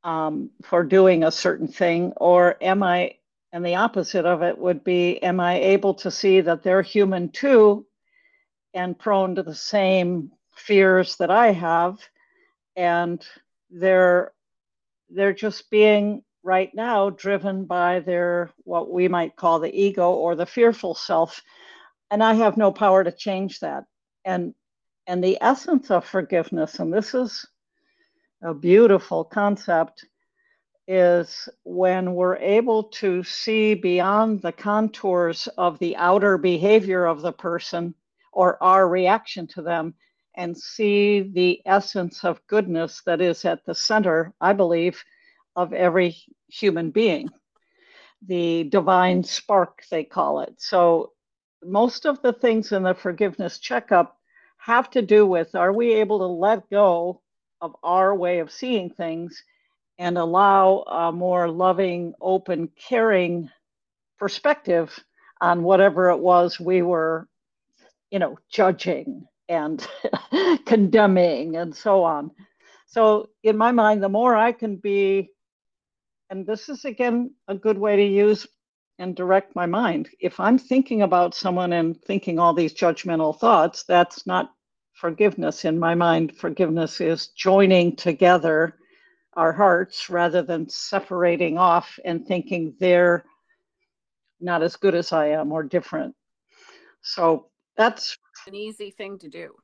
um, 0.05 0.51
for 0.65 0.85
doing 0.85 1.25
a 1.25 1.31
certain 1.33 1.69
thing? 1.69 2.15
Or 2.17 2.57
am 2.63 2.83
I, 2.83 3.17
and 3.53 3.65
the 3.65 3.77
opposite 3.77 4.27
of 4.27 4.43
it 4.43 4.59
would 4.59 4.85
be, 4.85 5.23
Am 5.23 5.41
I 5.41 5.59
able 5.59 5.95
to 5.95 6.11
see 6.11 6.41
that 6.41 6.63
they're 6.63 6.83
human 6.83 7.31
too 7.31 7.87
and 8.75 8.99
prone 8.99 9.35
to 9.37 9.43
the 9.43 9.55
same 9.55 10.33
fears 10.55 11.17
that 11.17 11.31
I 11.31 11.53
have? 11.53 11.99
And 12.77 13.25
they're 13.71 14.33
they're 15.11 15.33
just 15.33 15.71
being 15.71 16.23
right 16.43 16.75
now 16.75 17.11
driven 17.11 17.65
by 17.65 18.01
their 18.01 18.51
what 18.65 18.91
we 18.91 19.09
might 19.09 19.37
call 19.37 19.59
the 19.59 19.75
ego 19.75 20.13
or 20.13 20.35
the 20.35 20.47
fearful 20.47 20.95
self 20.95 21.43
and 22.11 22.23
i 22.23 22.33
have 22.33 22.57
no 22.57 22.73
power 22.73 23.03
to 23.05 23.13
change 23.13 23.61
that 23.61 23.85
and 24.25 24.55
and 25.07 25.23
the 25.23 25.39
essence 25.41 25.91
of 25.91 26.05
forgiveness 26.05 26.79
and 26.79 26.93
this 26.93 27.15
is 27.15 27.47
a 28.43 28.55
beautiful 28.55 29.25
concept 29.25 30.07
is 30.89 31.51
when 31.65 32.15
we're 32.15 32.39
able 32.39 32.85
to 32.85 33.23
see 33.23 33.75
beyond 33.75 34.41
the 34.41 34.53
contours 34.53 35.47
of 35.59 35.79
the 35.79 35.95
outer 35.97 36.39
behavior 36.39 37.05
of 37.05 37.21
the 37.21 37.33
person 37.33 37.95
or 38.33 38.61
our 38.63 38.89
reaction 38.89 39.47
to 39.47 39.61
them 39.61 39.95
and 40.35 40.57
see 40.57 41.21
the 41.21 41.61
essence 41.67 42.25
of 42.25 42.45
goodness 42.47 43.03
that 43.05 43.21
is 43.21 43.45
at 43.45 43.67
the 43.67 43.75
center, 43.75 44.33
I 44.41 44.55
believe, 44.55 45.05
of 45.57 45.75
every 45.75 46.17
human 46.49 46.91
being. 46.91 47.29
The 48.27 48.65
divine 48.65 49.25
spark, 49.25 49.83
they 49.91 50.05
call 50.05 50.41
it. 50.41 50.55
So, 50.59 51.13
most 51.63 52.07
of 52.07 52.23
the 52.23 52.33
things 52.33 52.73
in 52.73 52.85
the 52.85 52.95
forgiveness 52.95 53.59
checkup 53.59 54.17
have 54.59 54.89
to 54.91 55.03
do 55.03 55.27
with 55.27 55.55
are 55.55 55.73
we 55.73 55.95
able 55.95 56.21
to 56.21 56.27
let 56.27 56.71
go 56.71 57.21
of 57.61 57.75
our 57.83 58.15
way 58.15 58.39
of 58.39 58.51
seeing 58.51 58.91
things 58.91 59.43
and 59.99 60.19
allow 60.19 60.81
a 60.89 61.13
more 61.13 61.51
loving, 61.51 62.15
open, 62.21 62.71
caring 62.77 63.51
perspective 64.19 64.99
on 65.41 65.63
whatever 65.63 66.11
it 66.11 66.19
was 66.19 66.61
we 66.61 66.83
were, 66.83 67.29
you 68.11 68.19
know, 68.19 68.39
judging 68.51 69.27
and 69.49 69.87
condemning 70.67 71.57
and 71.57 71.75
so 71.75 72.05
on. 72.05 72.31
So, 72.87 73.31
in 73.43 73.57
my 73.57 73.73
mind, 73.73 74.03
the 74.03 74.09
more 74.09 74.37
I 74.37 74.53
can 74.53 74.77
be, 74.77 75.31
and 76.31 76.47
this 76.47 76.69
is 76.69 76.85
again 76.85 77.35
a 77.49 77.55
good 77.55 77.79
way 77.79 77.97
to 77.97 78.05
use 78.05 78.47
and 78.99 79.15
direct 79.15 79.55
my 79.55 79.67
mind. 79.67 80.09
If 80.21 80.41
I'm 80.41 80.59
thinking 80.59 81.03
about 81.03 81.35
someone 81.35 81.73
and 81.73 82.01
thinking 82.03 82.39
all 82.39 82.55
these 82.55 82.75
judgmental 82.75 83.39
thoughts, 83.39 83.85
that's 83.85 84.27
not 84.27 84.53
forgiveness 84.95 85.65
in 85.65 85.79
my 85.79 85.95
mind. 85.95 86.37
Forgiveness 86.37 87.01
is 87.01 87.29
joining 87.29 87.97
together 87.97 88.75
our 89.35 89.53
hearts 89.53 90.11
rather 90.11 90.43
than 90.43 90.69
separating 90.69 91.59
off 91.59 91.99
and 92.05 92.27
thinking 92.27 92.75
they're 92.81 93.25
not 94.41 94.63
as 94.63 94.77
good 94.77 94.95
as 94.95 95.13
I 95.13 95.29
am 95.29 95.53
or 95.53 95.63
different. 95.63 96.15
So 97.03 97.47
that's 97.77 98.17
an 98.47 98.55
easy 98.55 98.91
thing 98.91 99.19
to 99.21 99.29
do. 99.29 99.55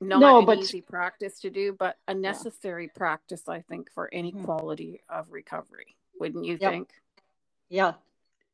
Not 0.00 0.20
no, 0.20 0.38
an 0.38 0.46
but, 0.46 0.58
easy 0.58 0.80
practice 0.80 1.40
to 1.40 1.50
do, 1.50 1.76
but 1.78 1.96
a 2.08 2.14
necessary 2.14 2.84
yeah. 2.84 2.98
practice, 2.98 3.42
I 3.48 3.60
think, 3.60 3.90
for 3.92 4.08
any 4.12 4.32
mm-hmm. 4.32 4.44
quality 4.44 5.00
of 5.08 5.30
recovery. 5.30 5.96
Wouldn't 6.18 6.44
you 6.44 6.56
yep. 6.60 6.72
think? 6.72 6.88
Yeah. 7.68 7.94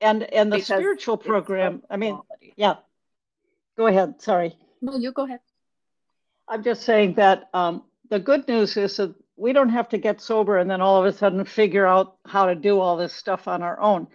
And 0.01 0.25
and 0.25 0.53
the 0.53 0.57
because 0.57 0.79
spiritual 0.79 1.17
program, 1.17 1.83
I 1.89 1.97
mean, 1.97 2.17
quality. 2.17 2.53
yeah. 2.57 2.77
Go 3.77 3.87
ahead. 3.87 4.21
Sorry. 4.21 4.57
No, 4.83 4.97
you 4.97 5.13
go 5.13 5.25
ahead. 5.25 5.41
I'm 6.49 6.63
just 6.63 6.83
saying 6.83 7.15
that 7.15 7.49
um, 7.55 7.85
the 8.11 8.19
good 8.19 8.47
news 8.49 8.77
is 8.77 8.97
that 8.97 9.15
we 9.37 9.53
don't 9.53 9.69
have 9.69 9.89
to 9.91 9.99
get 9.99 10.21
sober 10.21 10.59
and 10.59 10.71
then 10.71 10.81
all 10.81 10.99
of 10.99 11.07
a 11.07 11.17
sudden 11.17 11.45
figure 11.45 11.87
out 11.87 12.17
how 12.27 12.47
to 12.47 12.55
do 12.55 12.81
all 12.81 12.97
this 12.97 13.13
stuff 13.13 13.47
on 13.49 13.63
our 13.63 13.79
own. 13.81 14.07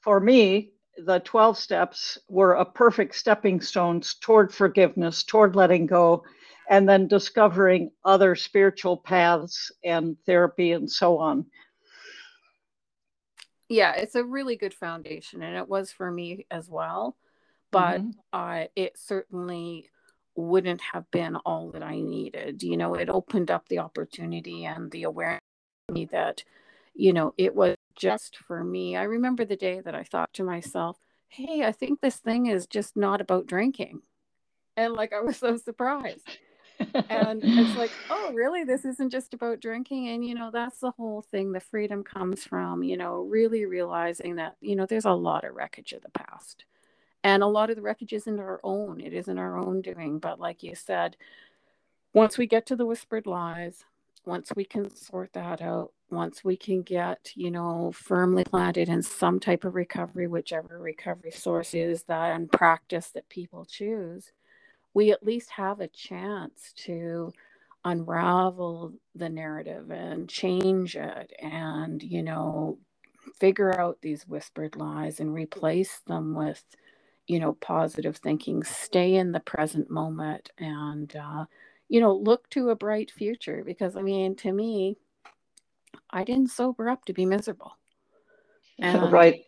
For 0.00 0.20
me, 0.20 0.72
the 0.96 1.20
12 1.20 1.58
steps 1.58 2.18
were 2.28 2.54
a 2.54 2.64
perfect 2.64 3.14
stepping 3.14 3.60
stones 3.60 4.14
toward 4.14 4.52
forgiveness, 4.52 5.22
toward 5.22 5.54
letting 5.54 5.86
go, 5.86 6.24
and 6.68 6.88
then 6.88 7.08
discovering 7.08 7.90
other 8.04 8.34
spiritual 8.34 8.96
paths 8.96 9.70
and 9.84 10.16
therapy 10.24 10.72
and 10.72 10.90
so 10.90 11.18
on. 11.18 11.46
Yeah, 13.68 13.94
it's 13.94 14.14
a 14.14 14.24
really 14.24 14.56
good 14.56 14.74
foundation, 14.74 15.42
and 15.42 15.56
it 15.56 15.68
was 15.68 15.92
for 15.92 16.10
me 16.10 16.46
as 16.50 16.68
well. 16.68 17.16
But 17.70 18.00
mm-hmm. 18.00 18.10
uh, 18.32 18.64
it 18.74 18.98
certainly 18.98 19.90
wouldn't 20.34 20.80
have 20.80 21.10
been 21.10 21.36
all 21.36 21.70
that 21.70 21.82
I 21.82 22.00
needed. 22.00 22.62
You 22.62 22.76
know, 22.76 22.94
it 22.94 23.08
opened 23.08 23.50
up 23.50 23.68
the 23.68 23.78
opportunity 23.78 24.64
and 24.64 24.90
the 24.90 25.04
awareness 25.04 25.40
me 25.90 26.06
that, 26.06 26.44
you 26.94 27.12
know, 27.12 27.34
it 27.36 27.54
was 27.54 27.76
just 27.94 28.36
for 28.36 28.64
me. 28.64 28.96
I 28.96 29.02
remember 29.02 29.44
the 29.44 29.56
day 29.56 29.80
that 29.80 29.94
I 29.94 30.04
thought 30.04 30.32
to 30.34 30.44
myself, 30.44 30.98
hey, 31.28 31.64
I 31.64 31.72
think 31.72 32.00
this 32.00 32.16
thing 32.16 32.46
is 32.46 32.66
just 32.66 32.96
not 32.96 33.20
about 33.20 33.46
drinking. 33.46 34.02
And 34.76 34.94
like 34.94 35.12
I 35.12 35.20
was 35.20 35.36
so 35.36 35.56
surprised. 35.56 36.28
and 36.78 37.42
it's 37.44 37.76
like, 37.76 37.90
oh, 38.10 38.32
really? 38.32 38.64
This 38.64 38.84
isn't 38.84 39.10
just 39.10 39.34
about 39.34 39.60
drinking. 39.60 40.08
And, 40.08 40.24
you 40.24 40.34
know, 40.34 40.50
that's 40.50 40.78
the 40.78 40.92
whole 40.92 41.22
thing. 41.22 41.52
The 41.52 41.60
freedom 41.60 42.02
comes 42.02 42.44
from, 42.44 42.82
you 42.82 42.96
know, 42.96 43.20
really 43.20 43.66
realizing 43.66 44.36
that, 44.36 44.56
you 44.60 44.76
know, 44.76 44.86
there's 44.86 45.04
a 45.04 45.12
lot 45.12 45.44
of 45.44 45.54
wreckage 45.54 45.92
of 45.92 46.02
the 46.02 46.10
past. 46.10 46.64
And 47.22 47.42
a 47.42 47.46
lot 47.46 47.70
of 47.70 47.76
the 47.76 47.82
wreckage 47.82 48.12
isn't 48.12 48.40
our 48.40 48.60
own, 48.64 49.00
it 49.00 49.12
isn't 49.12 49.38
our 49.38 49.58
own 49.58 49.82
doing. 49.82 50.18
But 50.18 50.40
like 50.40 50.62
you 50.62 50.74
said, 50.74 51.16
once 52.14 52.38
we 52.38 52.46
get 52.46 52.66
to 52.66 52.76
the 52.76 52.86
whispered 52.86 53.26
lies, 53.26 53.84
once 54.24 54.52
we 54.56 54.64
can 54.64 54.94
sort 54.94 55.32
that 55.32 55.60
out, 55.60 55.92
once 56.10 56.44
we 56.44 56.56
can 56.56 56.82
get, 56.82 57.30
you 57.34 57.50
know, 57.50 57.92
firmly 57.92 58.44
planted 58.44 58.88
in 58.88 59.02
some 59.02 59.38
type 59.38 59.64
of 59.64 59.74
recovery, 59.74 60.26
whichever 60.26 60.78
recovery 60.78 61.30
source 61.30 61.74
is 61.74 62.04
that 62.04 62.34
and 62.34 62.50
practice 62.50 63.10
that 63.10 63.28
people 63.28 63.64
choose, 63.64 64.32
we 64.92 65.12
at 65.12 65.24
least 65.24 65.50
have 65.50 65.80
a 65.80 65.88
chance 65.88 66.72
to 66.74 67.32
unravel 67.84 68.92
the 69.14 69.28
narrative 69.28 69.90
and 69.90 70.28
change 70.28 70.96
it 70.96 71.32
and, 71.40 72.02
you 72.02 72.22
know, 72.22 72.78
figure 73.38 73.78
out 73.78 73.98
these 74.02 74.26
whispered 74.26 74.76
lies 74.76 75.20
and 75.20 75.32
replace 75.32 76.00
them 76.06 76.34
with, 76.34 76.64
you 77.30 77.38
know, 77.38 77.52
positive 77.52 78.16
thinking, 78.16 78.64
stay 78.64 79.14
in 79.14 79.30
the 79.30 79.38
present 79.38 79.88
moment 79.88 80.50
and, 80.58 81.14
uh, 81.14 81.44
you 81.88 82.00
know, 82.00 82.12
look 82.12 82.50
to 82.50 82.70
a 82.70 82.74
bright 82.74 83.08
future 83.08 83.62
because 83.64 83.94
I 83.94 84.02
mean, 84.02 84.34
to 84.36 84.50
me, 84.50 84.96
I 86.10 86.24
didn't 86.24 86.50
sober 86.50 86.88
up 86.88 87.04
to 87.04 87.12
be 87.12 87.24
miserable. 87.26 87.76
And 88.82 89.12
right. 89.12 89.44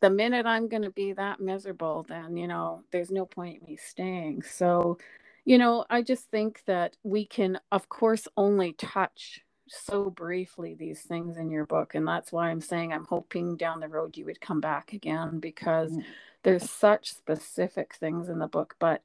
The 0.00 0.10
minute 0.10 0.46
I'm 0.46 0.68
going 0.68 0.84
to 0.84 0.90
be 0.92 1.12
that 1.14 1.40
miserable, 1.40 2.06
then, 2.08 2.36
you 2.36 2.46
know, 2.46 2.84
there's 2.92 3.10
no 3.10 3.26
point 3.26 3.60
in 3.60 3.66
me 3.66 3.76
staying. 3.76 4.42
So, 4.42 4.98
you 5.44 5.58
know, 5.58 5.84
I 5.90 6.02
just 6.02 6.30
think 6.30 6.62
that 6.66 6.96
we 7.02 7.26
can, 7.26 7.58
of 7.72 7.88
course, 7.88 8.28
only 8.36 8.74
touch 8.74 9.40
so 9.68 10.10
briefly 10.10 10.74
these 10.74 11.02
things 11.02 11.36
in 11.36 11.50
your 11.50 11.66
book. 11.66 11.94
And 11.94 12.06
that's 12.06 12.32
why 12.32 12.50
I'm 12.50 12.60
saying 12.60 12.92
I'm 12.92 13.06
hoping 13.06 13.56
down 13.56 13.80
the 13.80 13.88
road 13.88 14.16
you 14.16 14.24
would 14.26 14.40
come 14.40 14.60
back 14.60 14.92
again 14.92 15.40
because 15.40 15.92
mm. 15.92 16.04
there's 16.42 16.70
such 16.70 17.12
specific 17.12 17.94
things 17.94 18.28
in 18.28 18.38
the 18.38 18.46
book. 18.46 18.76
But, 18.78 19.02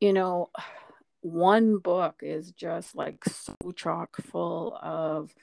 you 0.00 0.12
know, 0.12 0.50
one 1.20 1.78
book 1.78 2.20
is 2.22 2.52
just 2.52 2.94
like 2.94 3.24
so 3.24 3.54
chock 3.74 4.16
full 4.22 4.78
of 4.80 5.34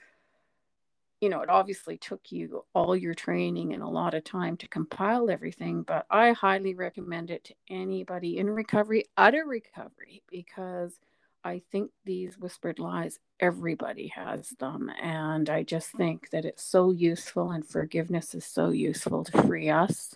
you 1.21 1.29
know, 1.29 1.41
it 1.41 1.49
obviously 1.49 1.97
took 1.97 2.31
you 2.31 2.65
all 2.73 2.95
your 2.95 3.13
training 3.13 3.73
and 3.73 3.81
a 3.81 3.87
lot 3.87 4.13
of 4.13 4.23
time 4.23 4.57
to 4.57 4.67
compile 4.67 5.29
everything, 5.29 5.81
but 5.81 6.05
I 6.09 6.33
highly 6.33 6.75
recommend 6.75 7.31
it 7.31 7.45
to 7.45 7.55
anybody 7.69 8.37
in 8.37 8.49
recovery, 8.49 9.05
utter 9.17 9.45
recovery, 9.45 10.21
because 10.29 10.99
I 11.45 11.61
think 11.71 11.91
these 12.03 12.39
whispered 12.39 12.79
lies, 12.79 13.19
everybody 13.39 14.07
has 14.07 14.49
them. 14.59 14.91
And 15.01 15.49
I 15.49 15.63
just 15.63 15.91
think 15.91 16.31
that 16.31 16.43
it's 16.43 16.63
so 16.63 16.91
useful, 16.91 17.51
and 17.51 17.65
forgiveness 17.65 18.33
is 18.33 18.45
so 18.45 18.69
useful 18.69 19.23
to 19.25 19.43
free 19.43 19.69
us 19.69 20.15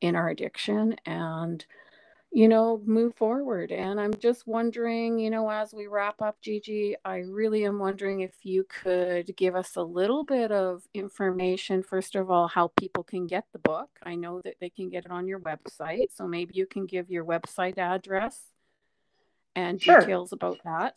in 0.00 0.14
our 0.14 0.28
addiction. 0.28 0.96
And 1.06 1.64
you 2.30 2.46
know, 2.46 2.82
move 2.84 3.14
forward. 3.14 3.72
And 3.72 3.98
I'm 3.98 4.12
just 4.14 4.46
wondering, 4.46 5.18
you 5.18 5.30
know, 5.30 5.50
as 5.50 5.72
we 5.72 5.86
wrap 5.86 6.20
up, 6.20 6.40
Gigi, 6.42 6.94
I 7.04 7.20
really 7.20 7.64
am 7.64 7.78
wondering 7.78 8.20
if 8.20 8.34
you 8.42 8.66
could 8.68 9.34
give 9.36 9.56
us 9.56 9.76
a 9.76 9.82
little 9.82 10.24
bit 10.24 10.52
of 10.52 10.82
information, 10.92 11.82
first 11.82 12.14
of 12.14 12.30
all, 12.30 12.46
how 12.46 12.70
people 12.78 13.02
can 13.02 13.26
get 13.26 13.46
the 13.52 13.58
book. 13.58 13.88
I 14.02 14.14
know 14.14 14.42
that 14.44 14.56
they 14.60 14.68
can 14.68 14.90
get 14.90 15.06
it 15.06 15.10
on 15.10 15.26
your 15.26 15.40
website. 15.40 16.14
So 16.14 16.26
maybe 16.26 16.52
you 16.54 16.66
can 16.66 16.84
give 16.84 17.10
your 17.10 17.24
website 17.24 17.78
address 17.78 18.38
and 19.58 19.82
sure. 19.82 20.00
details 20.00 20.32
about 20.32 20.58
that. 20.64 20.94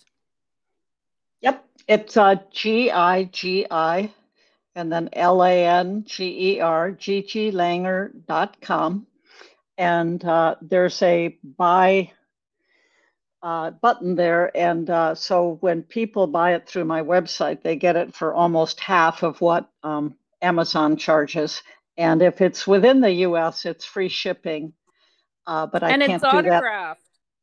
Yep. 1.41 1.65
It's 1.87 2.17
uh, 2.17 2.35
G 2.51 2.91
I 2.91 3.23
G 3.25 3.67
I 3.69 4.11
and 4.75 4.91
then 4.91 5.09
L 5.13 5.43
A 5.43 5.65
N 5.65 6.03
G 6.05 6.55
E 6.55 6.61
R, 6.61 6.91
GigiLanger.com 6.91 9.07
and 9.81 10.23
uh, 10.23 10.55
there's 10.61 11.01
a 11.01 11.35
buy 11.57 12.11
uh, 13.41 13.71
button 13.71 14.15
there. 14.15 14.55
And 14.55 14.87
uh, 14.87 15.15
so 15.15 15.57
when 15.61 15.81
people 15.81 16.27
buy 16.27 16.53
it 16.53 16.67
through 16.67 16.85
my 16.85 17.01
website, 17.01 17.63
they 17.63 17.75
get 17.75 17.95
it 17.95 18.13
for 18.13 18.35
almost 18.35 18.79
half 18.79 19.23
of 19.23 19.41
what 19.41 19.67
um, 19.81 20.15
Amazon 20.39 20.97
charges. 20.97 21.63
And 21.97 22.21
if 22.21 22.41
it's 22.41 22.67
within 22.67 23.01
the 23.01 23.11
US, 23.25 23.65
it's 23.65 23.83
free 23.83 24.09
shipping. 24.09 24.73
Uh, 25.47 25.65
but 25.65 25.81
I 25.81 25.91
and 25.91 26.03
can't 26.03 26.21
do 26.21 26.41
that. 26.43 26.97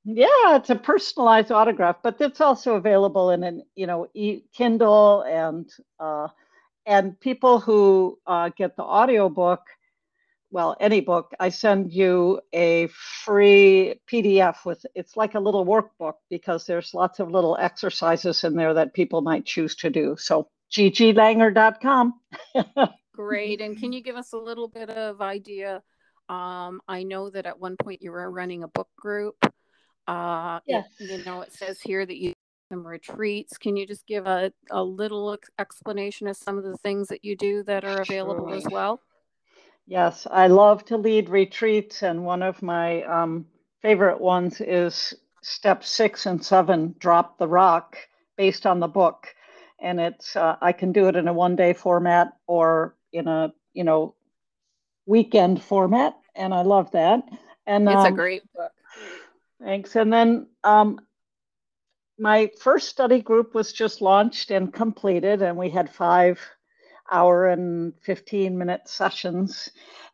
Yeah, 0.05 0.57
it's 0.57 0.71
a 0.71 0.77
personalized 0.77 1.53
autograph, 1.53 1.97
but 2.03 2.21
it's 2.21 2.41
also 2.41 2.77
available 2.77 3.31
in 3.31 3.43
an 3.45 3.63
you 3.75 3.87
know 3.87 4.09
e- 4.15 4.43
Kindle 4.55 5.23
and 5.23 5.69
uh, 6.01 6.29
and 6.87 7.19
people 7.21 7.61
who 7.61 8.19
uh, 8.27 8.51
get 8.57 8.77
the 8.77 8.85
audiobook 8.85 9.61
well, 10.51 10.77
any 10.81 11.01
book, 11.01 11.33
I 11.39 11.51
send 11.51 11.93
you 11.93 12.41
a 12.55 12.89
free 13.25 14.01
PDF 14.11 14.65
with 14.65 14.85
it's 14.95 15.17
like 15.17 15.35
a 15.35 15.41
little 15.41 15.67
workbook 15.67 16.15
because 16.31 16.65
there's 16.65 16.95
lots 16.95 17.21
of 17.21 17.31
little 17.31 17.57
exercises 17.61 18.45
in 18.45 18.57
there 18.57 18.75
that 18.75 18.95
people 18.95 19.21
might 19.21 19.45
choose 19.45 19.77
to 19.77 19.91
do. 19.91 20.17
So 20.19 20.49
gigilanger.com. 20.73 22.15
Great. 23.15 23.61
And 23.61 23.79
can 23.79 23.93
you 23.93 24.03
give 24.03 24.17
us 24.17 24.33
a 24.33 24.39
little 24.39 24.69
bit 24.69 24.89
of 24.89 25.21
idea? 25.21 25.83
Um, 26.29 26.81
I 26.89 27.03
know 27.03 27.31
that 27.31 27.47
at 27.47 27.59
one 27.59 27.77
point 27.77 28.03
you 28.03 28.13
were 28.13 28.31
running 28.31 28.63
a 28.63 28.69
book 28.69 28.89
group. 28.97 29.35
Uh, 30.09 30.59
yes. 30.67 30.89
You 30.99 31.23
know, 31.25 31.43
it 31.43 31.53
says 31.53 31.81
here 31.81 32.05
that 32.05 32.17
you 32.17 32.33
some 32.73 32.87
retreats. 32.87 33.57
Can 33.57 33.77
you 33.77 33.87
just 33.87 34.07
give 34.07 34.27
a, 34.27 34.53
a 34.71 34.83
little 34.83 35.39
explanation 35.59 36.29
of 36.29 36.37
some 36.37 36.59
of 36.59 36.65
the 36.65 36.77
things 36.79 37.09
that 37.09 37.25
you 37.25 37.37
do 37.37 37.63
that 37.63 37.85
are 37.85 38.03
available 38.03 38.49
sure. 38.49 38.57
as 38.57 38.67
well? 38.71 39.01
Yes, 39.87 40.27
I 40.31 40.49
love 40.49 40.85
to 40.87 40.99
lead 40.99 41.31
retreats, 41.31 42.03
and 42.03 42.25
one 42.25 42.43
of 42.43 42.61
my 42.63 43.03
um, 43.05 43.47
favorite 43.81 44.21
ones 44.21 44.61
is 44.61 45.15
step 45.41 45.85
six 45.85 46.27
and 46.27 46.45
seven 46.45 46.95
drop 46.99 47.39
the 47.39 47.49
rock 47.49 47.97
based 48.37 48.67
on 48.67 48.81
the 48.81 48.89
book 48.89 49.29
and 49.81 50.01
it's 50.01 50.35
uh, 50.37 50.57
i 50.61 50.73
can 50.73 50.93
do 50.93 51.07
it 51.09 51.17
in 51.17 51.29
a 51.29 51.33
one 51.33 51.55
day 51.55 51.73
format 51.73 52.33
or 52.47 52.97
in 53.13 53.29
a 53.29 53.53
you 53.73 53.85
know 53.85 54.15
weekend 55.07 55.63
format 55.63 56.17
and 56.35 56.53
i 56.53 56.63
love 56.63 56.91
that 56.91 57.23
and 57.67 57.89
it's 57.89 57.97
um, 57.97 58.13
a 58.13 58.17
great 58.17 58.43
book 58.53 58.73
thanks. 59.63 59.97
And 59.97 60.13
then 60.13 60.47
um, 60.65 61.01
my 62.19 62.51
first 62.61 62.89
study 62.89 63.21
group 63.21 63.55
was 63.55 63.73
just 63.73 64.01
launched 64.01 64.51
and 64.51 64.73
completed 64.73 65.43
and 65.43 65.57
we 65.57 65.71
had 65.71 65.91
five 65.91 66.41
hour 67.11 67.47
and 67.49 67.95
15 68.03 68.59
minute 68.59 68.83
sessions. 68.87 69.71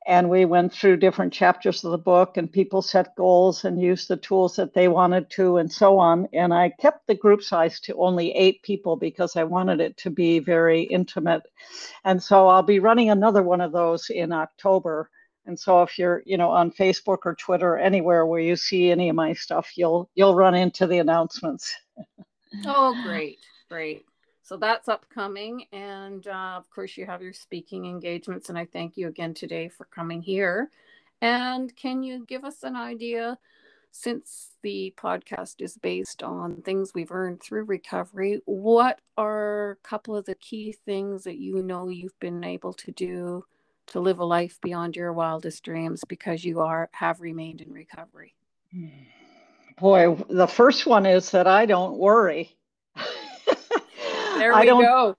And 0.07 0.29
we 0.29 0.45
went 0.45 0.73
through 0.73 0.99
different 0.99 1.33
chapters 1.33 1.83
of 1.83 1.91
the 1.91 1.99
book 1.99 2.37
and 2.37 2.53
people 2.53 2.83
set 2.83 3.17
goals 3.17 3.65
and 3.65 3.81
used 3.81 4.09
the 4.09 4.19
tools 4.19 4.55
that 4.57 4.75
they 4.75 4.87
wanted 4.87 5.31
to 5.31 5.57
and 5.57 5.73
so 5.73 5.99
on. 5.99 6.29
And 6.35 6.53
i 6.53 6.71
kept 6.79 7.07
the 7.07 7.15
group 7.15 7.43
size 7.43 7.81
to 7.81 7.95
only 7.97 8.33
eight 8.33 8.63
people 8.63 8.97
because 8.97 9.35
i 9.35 9.45
wanted 9.45 9.81
it 9.81 9.97
to 9.99 10.11
be 10.11 10.39
very 10.39 10.83
intimate. 10.83 11.43
And 12.05 12.23
so 12.23 12.49
i'll 12.49 12.63
be 12.63 12.81
running 12.81 13.11
another 13.11 13.43
one 13.43 13.63
of 13.63 13.73
those 13.73 14.11
in 14.11 14.31
october 14.33 15.11
and 15.47 15.59
so 15.59 15.83
if 15.83 15.99
you're 15.99 16.23
you 16.27 16.37
know 16.37 16.51
on 16.51 16.71
facebook 16.71 17.19
or 17.25 17.35
twitter 17.35 17.77
anywhere 17.77 18.27
where 18.27 18.41
you 18.41 18.57
see 18.57 18.91
any 18.91 19.09
of 19.09 19.17
my 19.17 19.33
stuff 19.33 19.77
you'll 19.77 20.09
you'll 20.15 20.35
run 20.35 20.55
into 20.55 20.87
the 20.87 20.99
announcements 20.99 21.75
oh 22.67 22.95
great 23.05 23.39
great 23.69 24.05
so 24.45 24.59
that's 24.59 24.91
upcoming. 24.91 25.65
And 25.73 26.27
uh, 26.29 26.57
of 26.59 26.69
course, 26.69 26.99
you 26.99 27.07
have 27.07 27.23
your 27.23 27.33
speaking 27.33 27.87
engagements. 27.87 28.51
And 28.51 28.59
I 28.59 28.67
thank 28.67 28.99
you 28.99 29.09
again 29.09 29.33
today 29.33 29.71
for 29.71 29.87
coming 29.87 30.21
here. 30.21 30.71
And 31.23 31.75
can 31.75 32.03
you 32.03 32.27
give 32.27 32.45
us 32.45 32.63
an 32.63 32.77
idea, 32.77 33.39
since 33.91 34.51
the 34.63 34.93
podcast 34.99 35.63
is 35.63 35.79
based 35.79 36.23
on 36.23 36.61
things 36.61 36.93
we've 36.93 37.13
earned 37.13 37.41
through 37.41 37.65
recovery, 37.65 38.43
what 38.45 39.01
are 39.17 39.71
a 39.71 39.89
couple 39.89 40.15
of 40.15 40.27
the 40.27 40.35
key 40.35 40.77
things 40.85 41.25
that 41.25 41.39
you 41.39 41.63
know 41.63 41.89
you've 41.89 42.19
been 42.21 42.45
able 42.45 42.75
to 42.75 42.93
do 42.93 43.47
to 43.89 44.01
live 44.01 44.19
a 44.19 44.25
life 44.25 44.59
beyond 44.63 44.97
your 44.97 45.13
wildest 45.13 45.63
dreams 45.63 46.03
because 46.09 46.45
you 46.45 46.61
are 46.61 46.89
have 46.93 47.21
remained 47.21 47.61
in 47.61 47.73
recovery? 47.73 48.35
Boy, 49.81 50.17
the 50.29 50.47
first 50.47 50.87
one 50.87 51.05
is 51.05 51.31
that 51.33 51.47
I 51.47 51.67
don't 51.67 51.99
worry. 51.99 52.57
There 52.95 54.53
we 54.55 54.55
I 54.55 54.65
don't, 54.65 54.85
go. 54.85 55.17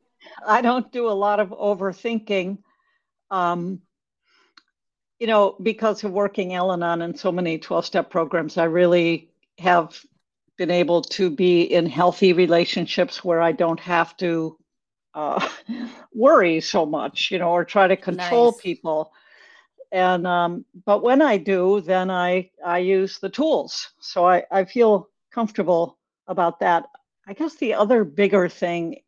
I 0.48 0.62
don't 0.62 0.90
do 0.94 1.10
a 1.10 1.12
lot 1.12 1.42
of 1.42 1.50
overthinking. 1.50 2.60
Um, 3.30 3.82
you 5.20 5.28
know, 5.28 5.58
because 5.62 6.04
of 6.04 6.12
working 6.12 6.54
Al 6.54 6.72
Anon 6.72 7.02
and 7.02 7.20
so 7.20 7.32
many 7.32 7.58
12 7.58 7.86
step 7.86 8.10
programs, 8.10 8.58
I 8.58 8.66
really 8.66 9.30
have 9.60 10.00
been 10.58 10.72
able 10.72 11.02
to 11.02 11.30
be 11.30 11.64
in 11.64 11.86
healthy 11.86 12.34
relationships 12.34 13.24
where 13.24 13.42
I 13.42 13.52
don't 13.52 13.80
have 13.80 14.16
to 14.18 14.58
uh, 15.16 15.48
worry 16.14 16.62
so 16.62 16.86
much, 16.86 17.32
you 17.32 17.40
know, 17.40 17.50
or 17.50 17.66
try 17.66 17.88
to 17.88 17.98
control 17.98 18.52
nice. 18.52 18.62
people. 18.62 19.12
And 19.92 20.28
um, 20.28 20.66
but 20.86 21.02
when 21.02 21.22
I 21.22 21.38
do, 21.38 21.82
then 21.82 22.12
I 22.12 22.52
I 22.64 22.80
use 22.80 23.18
the 23.18 23.30
tools, 23.30 23.94
so 24.00 24.28
I 24.28 24.44
I 24.52 24.66
feel 24.66 25.10
comfortable 25.32 25.98
about 26.28 26.60
that. 26.60 26.86
I 27.28 27.34
guess 27.34 27.56
the 27.56 27.74
other 27.74 28.04
bigger 28.04 28.50
thing 28.50 29.00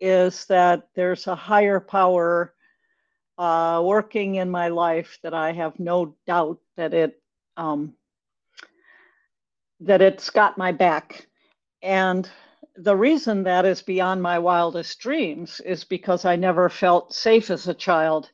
is 0.00 0.46
that 0.46 0.88
there's 0.94 1.26
a 1.26 1.34
higher 1.34 1.80
power 1.80 2.54
uh, 3.38 3.82
working 3.84 4.36
in 4.36 4.50
my 4.50 4.68
life 4.68 5.18
that 5.22 5.34
I 5.34 5.52
have 5.52 5.78
no 5.78 6.16
doubt 6.26 6.58
that 6.76 6.94
it 6.94 7.20
um, 7.56 7.94
that 9.80 10.00
it's 10.00 10.30
got 10.30 10.58
my 10.58 10.72
back. 10.72 11.26
And 11.82 12.28
the 12.78 12.96
reason 12.96 13.42
that 13.44 13.64
is 13.64 13.82
beyond 13.82 14.22
my 14.22 14.38
wildest 14.38 14.98
dreams 15.00 15.60
is 15.60 15.84
because 15.84 16.24
I 16.24 16.36
never 16.36 16.68
felt 16.68 17.14
safe 17.14 17.50
as 17.50 17.68
a 17.68 17.74
child. 17.74 18.30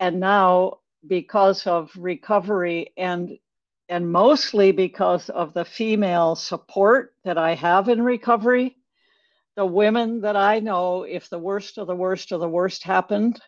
And 0.00 0.20
now, 0.20 0.78
because 1.06 1.66
of 1.66 1.90
recovery 1.96 2.92
and 2.96 3.38
and 3.90 4.10
mostly 4.10 4.72
because 4.72 5.28
of 5.28 5.52
the 5.52 5.64
female 5.64 6.34
support 6.36 7.14
that 7.24 7.36
I 7.36 7.54
have 7.54 7.90
in 7.90 8.00
recovery, 8.02 8.78
the 9.56 9.66
women 9.66 10.22
that 10.22 10.36
I 10.36 10.60
know, 10.60 11.02
if 11.02 11.28
the 11.28 11.38
worst 11.38 11.76
of 11.76 11.86
the 11.86 11.94
worst 11.94 12.32
of 12.32 12.40
the 12.40 12.48
worst 12.48 12.82
happened, 12.82 13.40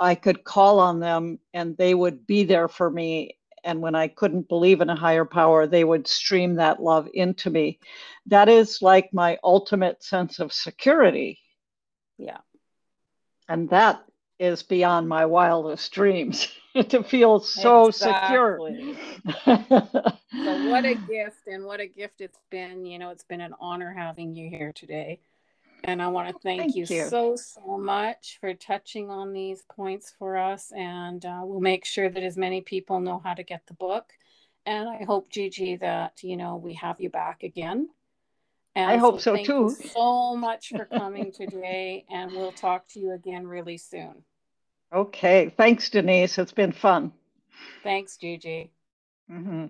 I 0.00 0.16
could 0.16 0.42
call 0.42 0.80
on 0.80 0.98
them 0.98 1.38
and 1.54 1.76
they 1.76 1.94
would 1.94 2.26
be 2.26 2.44
there 2.44 2.68
for 2.68 2.90
me. 2.90 3.38
And 3.66 3.80
when 3.80 3.96
I 3.96 4.08
couldn't 4.08 4.48
believe 4.48 4.80
in 4.80 4.88
a 4.88 4.96
higher 4.96 5.24
power, 5.24 5.66
they 5.66 5.84
would 5.84 6.06
stream 6.06 6.54
that 6.54 6.80
love 6.80 7.08
into 7.12 7.50
me. 7.50 7.80
That 8.26 8.48
is 8.48 8.80
like 8.80 9.12
my 9.12 9.38
ultimate 9.42 10.02
sense 10.04 10.38
of 10.38 10.52
security. 10.52 11.40
Yeah. 12.16 12.38
And 13.48 13.68
that 13.70 14.04
is 14.38 14.62
beyond 14.62 15.08
my 15.08 15.26
wildest 15.26 15.92
dreams 15.92 16.48
to 16.88 17.02
feel 17.02 17.40
so 17.40 17.88
exactly. 17.88 18.96
secure. 19.24 19.72
so, 20.44 20.70
what 20.70 20.84
a 20.84 20.94
gift, 20.94 21.46
and 21.46 21.64
what 21.64 21.80
a 21.80 21.86
gift 21.86 22.20
it's 22.20 22.38
been. 22.50 22.86
You 22.86 22.98
know, 22.98 23.10
it's 23.10 23.24
been 23.24 23.40
an 23.40 23.54
honor 23.60 23.92
having 23.92 24.34
you 24.34 24.48
here 24.48 24.72
today. 24.72 25.20
And 25.84 26.02
I 26.02 26.08
want 26.08 26.28
to 26.28 26.34
thank, 26.42 26.60
thank 26.60 26.74
you, 26.74 26.84
you, 26.88 27.08
so, 27.08 27.36
so 27.36 27.78
much 27.78 28.38
for 28.40 28.54
touching 28.54 29.10
on 29.10 29.32
these 29.32 29.62
points 29.74 30.12
for 30.18 30.36
us. 30.36 30.72
And 30.74 31.24
uh, 31.24 31.40
we'll 31.42 31.60
make 31.60 31.84
sure 31.84 32.08
that 32.08 32.22
as 32.22 32.36
many 32.36 32.60
people 32.60 33.00
know 33.00 33.20
how 33.22 33.34
to 33.34 33.42
get 33.42 33.66
the 33.66 33.74
book. 33.74 34.12
And 34.64 34.88
I 34.88 35.04
hope, 35.04 35.30
Gigi, 35.30 35.76
that, 35.76 36.22
you 36.22 36.36
know, 36.36 36.56
we 36.56 36.74
have 36.74 37.00
you 37.00 37.08
back 37.08 37.44
again. 37.44 37.88
And 38.74 38.90
I 38.90 38.96
hope 38.96 39.20
so, 39.20 39.36
so 39.36 39.44
too. 39.44 39.70
so 39.70 40.36
much 40.36 40.70
for 40.70 40.84
coming 40.84 41.32
today. 41.36 42.04
And 42.10 42.32
we'll 42.32 42.52
talk 42.52 42.88
to 42.88 43.00
you 43.00 43.12
again 43.12 43.46
really 43.46 43.78
soon. 43.78 44.24
Okay. 44.92 45.54
Thanks, 45.56 45.88
Denise. 45.88 46.38
It's 46.38 46.52
been 46.52 46.72
fun. 46.72 47.12
Thanks, 47.82 48.16
Gigi. 48.16 48.70
Mm-hmm. 49.30 49.64